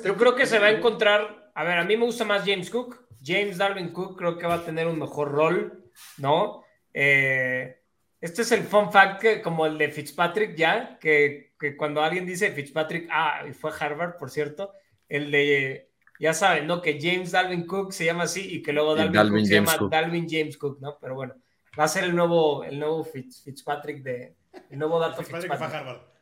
[0.05, 2.71] Yo creo que se va a encontrar, a ver, a mí me gusta más James
[2.71, 5.85] Cook, James Darwin Cook creo que va a tener un mejor rol,
[6.19, 6.63] ¿no?
[6.93, 7.81] Eh,
[8.21, 13.09] este es el fun fact como el de Fitzpatrick ya, que, cuando alguien dice Fitzpatrick,
[13.11, 14.73] ah, y fue Harvard, por cierto,
[15.09, 16.81] el de, ya saben, ¿no?
[16.81, 20.27] Que James Dalvin Cook se llama así y que luego Dalvin, Cook se llama Dalvin
[20.29, 20.99] James Cook, ¿no?
[21.01, 21.35] Pero bueno,
[21.79, 24.37] va a ser el nuevo, el nuevo Fitzpatrick de,
[24.71, 25.53] el nuevo dato Fitzpatrick.
[25.53, 26.15] Fitzpatrick.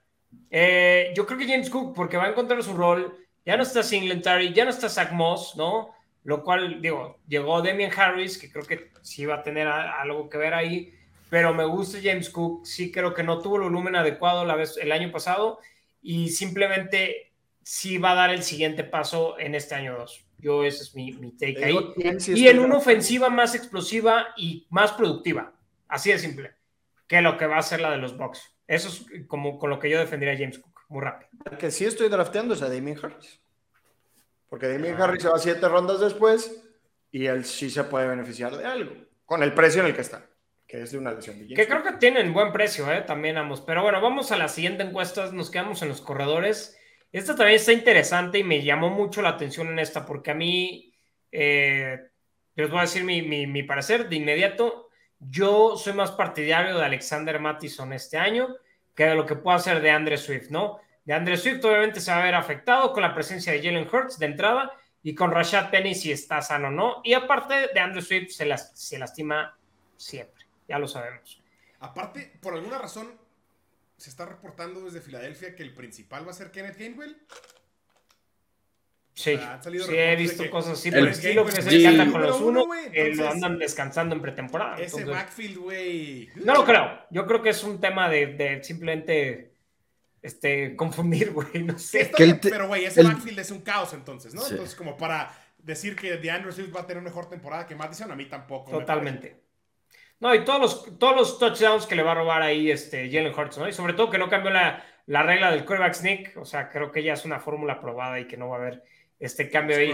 [0.50, 3.82] Eh, yo creo que James Cook, porque va a encontrar su rol, ya no está
[3.82, 5.90] Singletary, ya no está Zach Moss, ¿no?
[6.24, 10.38] Lo cual, digo, llegó Demian Harris, que creo que sí va a tener algo que
[10.38, 10.94] ver ahí,
[11.28, 14.76] pero me gusta James Cook, sí creo que no tuvo el volumen adecuado la vez,
[14.76, 15.58] el año pasado
[16.02, 20.26] y simplemente sí va a dar el siguiente paso en este año 2.
[20.38, 21.78] Yo ese es mi, mi take ahí.
[22.34, 25.54] y en una ofensiva más explosiva y más productiva,
[25.88, 26.52] así de simple,
[27.06, 28.52] que lo que va a ser la de los Bucks.
[28.66, 31.30] Eso es como con lo que yo defendería a James Cook, muy rápido.
[31.50, 33.40] El que sí estoy drafteando es a Damian Harris.
[34.52, 36.62] Porque Damien Harris se va siete rondas después
[37.10, 38.92] y él sí se puede beneficiar de algo,
[39.24, 40.26] con el precio en el que está,
[40.68, 43.00] que es de una lesión de Que creo que tienen buen precio, ¿eh?
[43.00, 43.62] también ambos.
[43.62, 46.78] Pero bueno, vamos a la siguiente encuesta, nos quedamos en los corredores.
[47.12, 50.92] Esta también está interesante y me llamó mucho la atención en esta, porque a mí,
[51.30, 52.10] eh,
[52.54, 54.90] les voy a decir mi, mi, mi parecer de inmediato.
[55.18, 58.54] Yo soy más partidario de Alexander Mattison este año
[58.94, 60.78] que de lo que pueda hacer de Andre Swift, ¿no?
[61.04, 64.18] De Andre Swift obviamente se va a ver afectado con la presencia de Jalen Hurts
[64.18, 64.72] de entrada
[65.02, 67.00] y con Rashad Penny si está sano o no.
[67.02, 69.58] Y aparte de Andre Swift se, las, se lastima
[69.96, 71.42] siempre, ya lo sabemos.
[71.80, 73.12] Aparte, por alguna razón,
[73.96, 77.16] se está reportando desde Filadelfia que el principal va a ser Kenneth Gainwell.
[79.14, 82.10] Sí, salido sí he visto cosas así, por el estilo que se es el anda
[82.10, 82.64] con los uno,
[83.14, 84.76] lo andan descansando en pretemporada.
[84.76, 86.30] Ese entonces- backfield, güey.
[86.36, 87.00] No lo creo.
[87.10, 89.51] Yo creo que es un tema de, de simplemente
[90.22, 91.62] este, confundir, güey.
[91.64, 92.10] No sé.
[92.16, 94.40] Que bien, pero güey, ese el- backfield es un caos entonces, ¿no?
[94.42, 94.52] Sí.
[94.52, 98.16] Entonces, como para decir que DeAndre Swift va a tener mejor temporada que Madison, a
[98.16, 98.72] mí tampoco.
[98.72, 99.42] me Totalmente.
[100.20, 103.36] No, y todos los, todos los touchdowns que le va a robar ahí este Jalen
[103.36, 103.68] Hurts, ¿no?
[103.68, 106.36] Y sobre todo que no cambió la, la regla del quarterback sneak.
[106.36, 108.84] O sea, creo que ya es una fórmula probada y que no va a haber
[109.18, 109.92] este cambio ahí.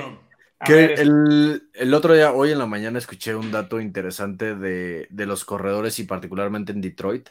[0.60, 4.54] A Que ver, el, el otro día, hoy en la mañana, escuché un dato interesante
[4.54, 7.28] de, de los corredores y particularmente en Detroit,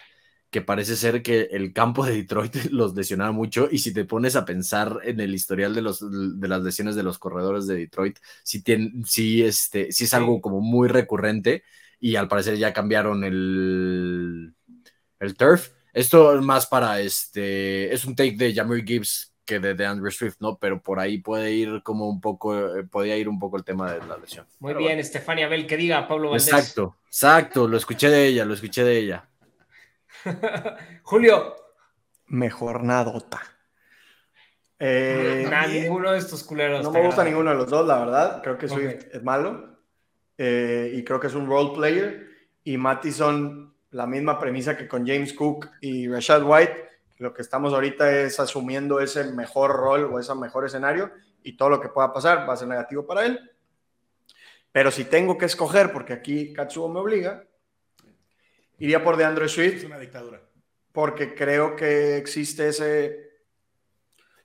[0.60, 4.36] que parece ser que el campo de Detroit los lesionaba mucho y si te pones
[4.36, 6.00] a pensar en el historial de, los,
[6.40, 10.42] de las lesiones de los corredores de Detroit, sí, tien- sí, este, sí es algo
[10.42, 11.64] como muy recurrente
[12.00, 14.54] y al parecer ya cambiaron el,
[15.20, 15.70] el turf.
[15.94, 20.38] Esto más para este, es un take de Jamir Gibbs que de, de Andrew Swift,
[20.40, 20.58] ¿no?
[20.60, 23.94] Pero por ahí puede ir como un poco, eh, podía ir un poco el tema
[23.94, 24.48] de la lesión.
[24.60, 26.32] muy Pero bien, Estefania Bell, que diga Pablo bueno.
[26.32, 26.84] Valdés.
[26.84, 29.30] Exacto, exacto, lo escuché de ella, lo escuché de ella.
[31.04, 31.56] Julio,
[32.28, 33.42] Mejor nadota.
[34.80, 36.84] Eh, nah, ninguno de estos culeros.
[36.84, 37.30] no me gusta agrada.
[37.30, 38.42] ninguno de los dos, la verdad.
[38.44, 39.78] Creo que Swift es malo.
[40.38, 42.28] Eh, y creo que es un role player.
[42.64, 46.86] Y Mattison, la misma premisa que con James Cook y Rashad White.
[47.20, 51.12] Lo que estamos ahorita es asumiendo ese mejor rol o ese mejor escenario.
[51.44, 53.40] Y todo lo que pueda pasar va a ser negativo para él.
[54.74, 57.46] Pero si tengo que escoger, porque aquí Katsuo me obliga,
[58.78, 60.42] iría por DeAndre Es Swift una dictadura.
[60.92, 63.26] porque creo que existe ese...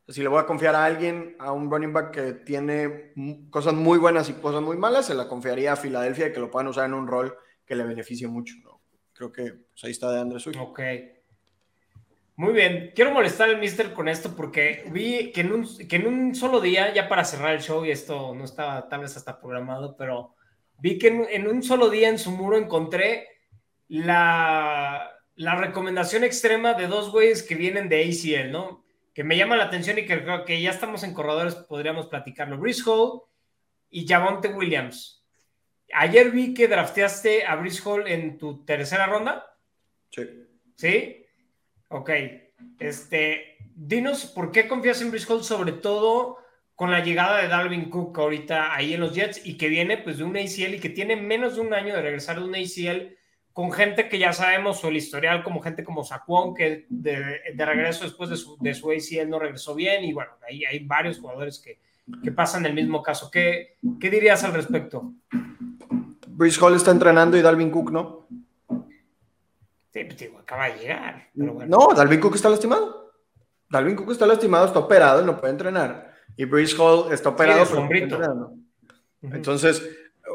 [0.09, 3.13] Si le voy a confiar a alguien, a un running back que tiene
[3.51, 6.51] cosas muy buenas y cosas muy malas, se la confiaría a Filadelfia y que lo
[6.51, 8.55] puedan usar en un rol que le beneficie mucho.
[8.65, 8.83] ¿no?
[9.13, 10.59] Creo que pues, ahí está de Andrés Swift.
[10.59, 10.81] Ok.
[12.35, 12.93] Muy bien.
[12.95, 16.61] Quiero molestar al mister con esto porque vi que en, un, que en un solo
[16.61, 20.35] día, ya para cerrar el show, y esto no estaba tal vez hasta programado, pero
[20.79, 23.29] vi que en, en un solo día en su muro encontré
[23.93, 28.83] la, la recomendación extrema de dos güeyes que vienen de ACL, ¿no?
[29.13, 32.57] Que me llama la atención y que creo que ya estamos en corredores, podríamos platicarlo.
[32.57, 33.21] Brice Hall
[33.91, 35.23] y Javonte Williams.
[35.93, 39.59] Ayer vi que drafteaste a Brice Hall en tu tercera ronda.
[40.11, 40.23] Sí.
[40.75, 41.27] ¿Sí?
[41.89, 42.11] Ok.
[42.79, 46.39] Este, dinos por qué confías en Brice Hall, sobre todo
[46.75, 50.17] con la llegada de Dalvin Cook ahorita ahí en los Jets y que viene pues
[50.17, 53.19] de un ACL y que tiene menos de un año de regresar de un ACL
[53.53, 57.67] con gente que ya sabemos o el historial como gente como Saquon que de, de
[57.67, 61.19] regreso después de su, de su ACL no regresó bien y bueno, ahí hay varios
[61.19, 61.79] jugadores que,
[62.23, 63.31] que pasan el mismo caso.
[63.31, 65.13] ¿Qué, ¿Qué dirías al respecto?
[66.29, 68.27] Brice Hall está entrenando y Dalvin Cook no.
[69.93, 71.29] Sí, pues digo, acaba de llegar.
[71.37, 71.79] Pero bueno.
[71.79, 73.13] No, Dalvin Cook está lastimado.
[73.69, 76.15] Dalvin Cook está lastimado, está operado y no puede entrenar.
[76.37, 78.47] Y Brice Hall está operado, pero no.
[79.23, 79.35] Ujú.
[79.35, 79.87] Entonces,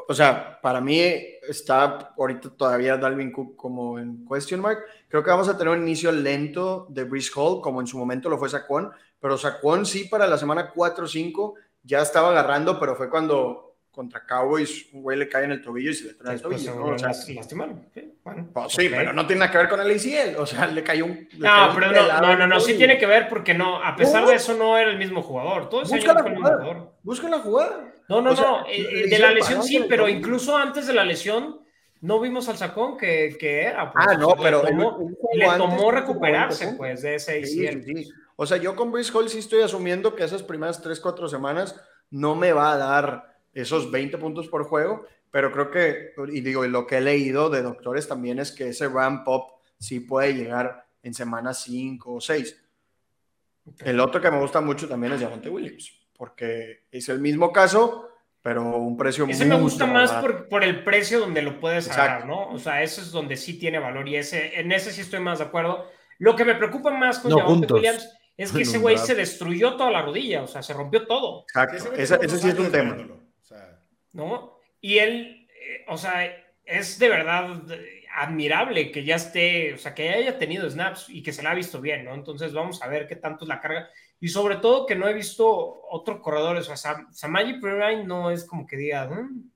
[0.07, 0.99] o sea, para mí
[1.47, 4.79] está ahorita todavía Dalvin Cook como en question mark.
[5.07, 8.29] Creo que vamos a tener un inicio lento de Brice Hall, como en su momento
[8.29, 12.79] lo fue Saquon, pero Saquon sí para la semana 4 o 5 ya estaba agarrando,
[12.79, 16.13] pero fue cuando contra Cowboys un güey le cae en el tobillo y se le
[16.13, 16.75] trae el tobillo.
[16.75, 16.85] ¿no?
[16.89, 17.69] O sea, a lastimar.
[17.95, 18.93] Sí, bueno, pues sí, ok.
[18.95, 21.27] pero no tiene nada que ver con el ACL, o sea, le cayó un...
[21.31, 23.55] le No, cayó un pero pelado no, no, no, no, sí tiene que ver porque
[23.55, 24.29] no, a pesar No.
[24.29, 25.67] de eso no era el mismo jugador.
[25.69, 26.63] Todo ese Busca año la fue el mismo jugada.
[26.65, 26.91] jugador.
[27.01, 27.86] Busca la jugada.
[28.09, 28.67] No, no, O sea, no.
[28.67, 31.59] eh, eh, de la lesión sí, pero incluso antes de la lesión
[32.01, 33.91] no vimos al sacón que, que era.
[33.91, 34.05] pues.
[34.07, 37.45] Ah, no, Le pero tomó- un- un juego le tomó recuperarse, 40 pues, de ese
[37.45, 37.83] Sí, ACL.
[37.83, 38.11] sí, sí.
[38.35, 41.75] O sea, yo con Brice Hall sí estoy asumiendo que esas primeras 3, 4 semanas
[42.11, 46.63] no me va a dar esos 20 puntos por juego, pero creo que, y digo,
[46.63, 49.43] y lo que he leído de doctores también es que ese ramp up
[49.79, 52.63] sí puede llegar en semanas 5 o 6.
[53.79, 58.09] El otro que me gusta mucho también es Javonte Williams, porque es el mismo caso,
[58.41, 62.25] pero un precio Ese me gusta más por, por el precio donde lo puedes agarrar,
[62.25, 62.49] ¿no?
[62.49, 65.39] O sea, ese es donde sí tiene valor y ese, en ese sí estoy más
[65.39, 65.89] de acuerdo.
[66.17, 67.45] Lo que me preocupa más con No.
[67.47, 71.07] Williams es que En ese güey se destruyó toda la rodilla, o sea, se rompió
[71.07, 71.41] todo.
[71.41, 72.97] Exacto, ese, ese sí es un tema.
[73.41, 73.79] O sea,
[74.13, 74.59] ¿no?
[74.79, 76.25] Y él, eh, o sea,
[76.63, 77.61] es de verdad
[78.15, 81.55] admirable que ya esté, o sea, que haya tenido snaps y que se la ha
[81.55, 82.13] visto bien, ¿no?
[82.15, 83.89] Entonces vamos a ver qué tanto es la carga.
[84.19, 85.47] Y sobre todo que no he visto
[85.89, 89.49] otro corredor, o sea, Sam, Samaji Perine no es como que diga, "Mm".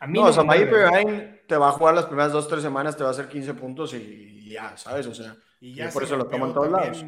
[0.00, 0.90] A mí No, o sea, me Samaje mueve.
[0.90, 3.52] Perine te va a jugar las primeras dos, tres semanas, te va a hacer 15
[3.54, 5.06] puntos y, y ya, ¿sabes?
[5.06, 7.04] O sea, Y y ya por se eso lo toman todos lados.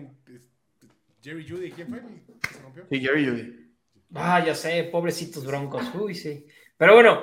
[1.23, 2.01] Jerry Judy, ¿quién fue?
[2.53, 2.85] se rompió?
[2.91, 3.75] Sí, Jerry Judy.
[4.15, 5.87] Ah, ya sé, pobrecitos broncos.
[5.95, 6.47] Uy, sí.
[6.77, 7.23] Pero bueno,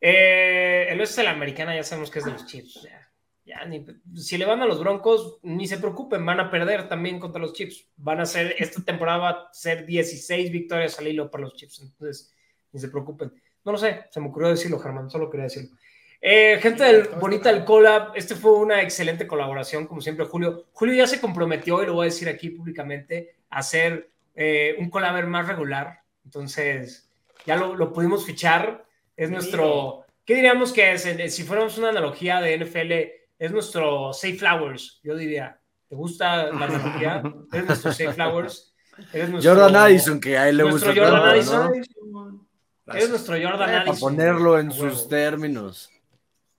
[0.00, 2.82] eh, el oeste de la americana ya sabemos que es de los Chiefs.
[2.82, 3.07] Ya,
[3.48, 3.84] ya ni-
[4.14, 7.52] si le van a los broncos, ni se preocupen, van a perder también contra los
[7.54, 7.86] Chiefs.
[7.96, 11.80] Van a ser, esta temporada va a ser 16 victorias al hilo para los Chiefs.
[11.80, 12.32] Entonces,
[12.72, 13.32] ni se preocupen.
[13.64, 15.76] No lo sé, se me ocurrió decirlo, Germán, solo quería decirlo.
[16.20, 20.66] Eh, gente del, bonita del collab, este fue una excelente colaboración, como siempre, Julio.
[20.72, 24.90] Julio ya se comprometió, y lo voy a decir aquí públicamente, a hacer eh, un
[24.90, 26.00] collab más regular.
[26.24, 27.08] Entonces,
[27.46, 28.84] ya lo, lo pudimos fichar.
[29.16, 31.06] Es nuestro, ¿qué diríamos que es?
[31.06, 35.60] En- Si fuéramos una analogía de NFL, es nuestro Safe Flowers, yo diría.
[35.88, 37.22] ¿Te gusta la analogía?
[37.52, 38.74] Eres nuestro Safe Flowers.
[39.12, 41.62] Eres nuestro, Jordan Addison, que a él le nuestro gusta Jordan tanto, ¿no?
[41.62, 42.48] Addison.
[42.88, 43.86] Eres nuestro Jordan Addison.
[43.86, 45.90] Para ponerlo en sus términos.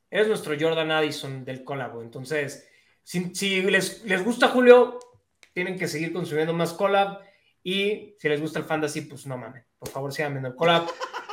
[0.10, 2.02] Eres nuestro Jordan Addison del collab.
[2.02, 2.68] Entonces,
[3.04, 5.00] si, si les, les gusta Julio,
[5.54, 7.20] tienen que seguir consumiendo más collab.
[7.62, 9.66] Y si les gusta el fantasy, pues no mames.
[9.78, 10.88] Por favor, sigan viendo el collab.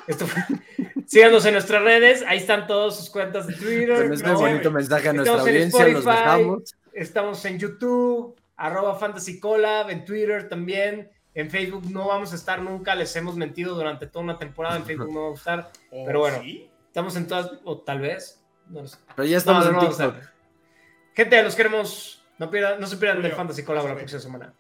[0.07, 0.42] Esto fue-
[1.07, 2.24] Síganos en nuestras redes.
[2.26, 4.02] Ahí están todas sus cuentas de Twitter.
[4.04, 4.38] Con este ¿no?
[4.38, 6.20] bonito mensaje a nuestra Estamos en audiencia, los Spotify.
[6.22, 6.74] dejamos.
[6.92, 11.11] Estamos en YouTube, arroba Fantasy Collab, en Twitter también.
[11.34, 12.94] En Facebook no vamos a estar nunca.
[12.94, 14.76] Les hemos mentido durante toda una temporada.
[14.76, 15.70] En Facebook no vamos a estar.
[15.90, 16.38] ¿O Pero bueno.
[16.42, 16.70] sí?
[16.86, 18.42] Estamos en todas, o tal vez.
[18.68, 18.96] No lo sé.
[19.14, 20.14] Pero ya estamos No, en TikTok.
[21.14, 22.24] Gente, los queremos.
[22.38, 24.54] No, pierdan- no se pierdan Julio, del Fantasy Collab la próxima semana.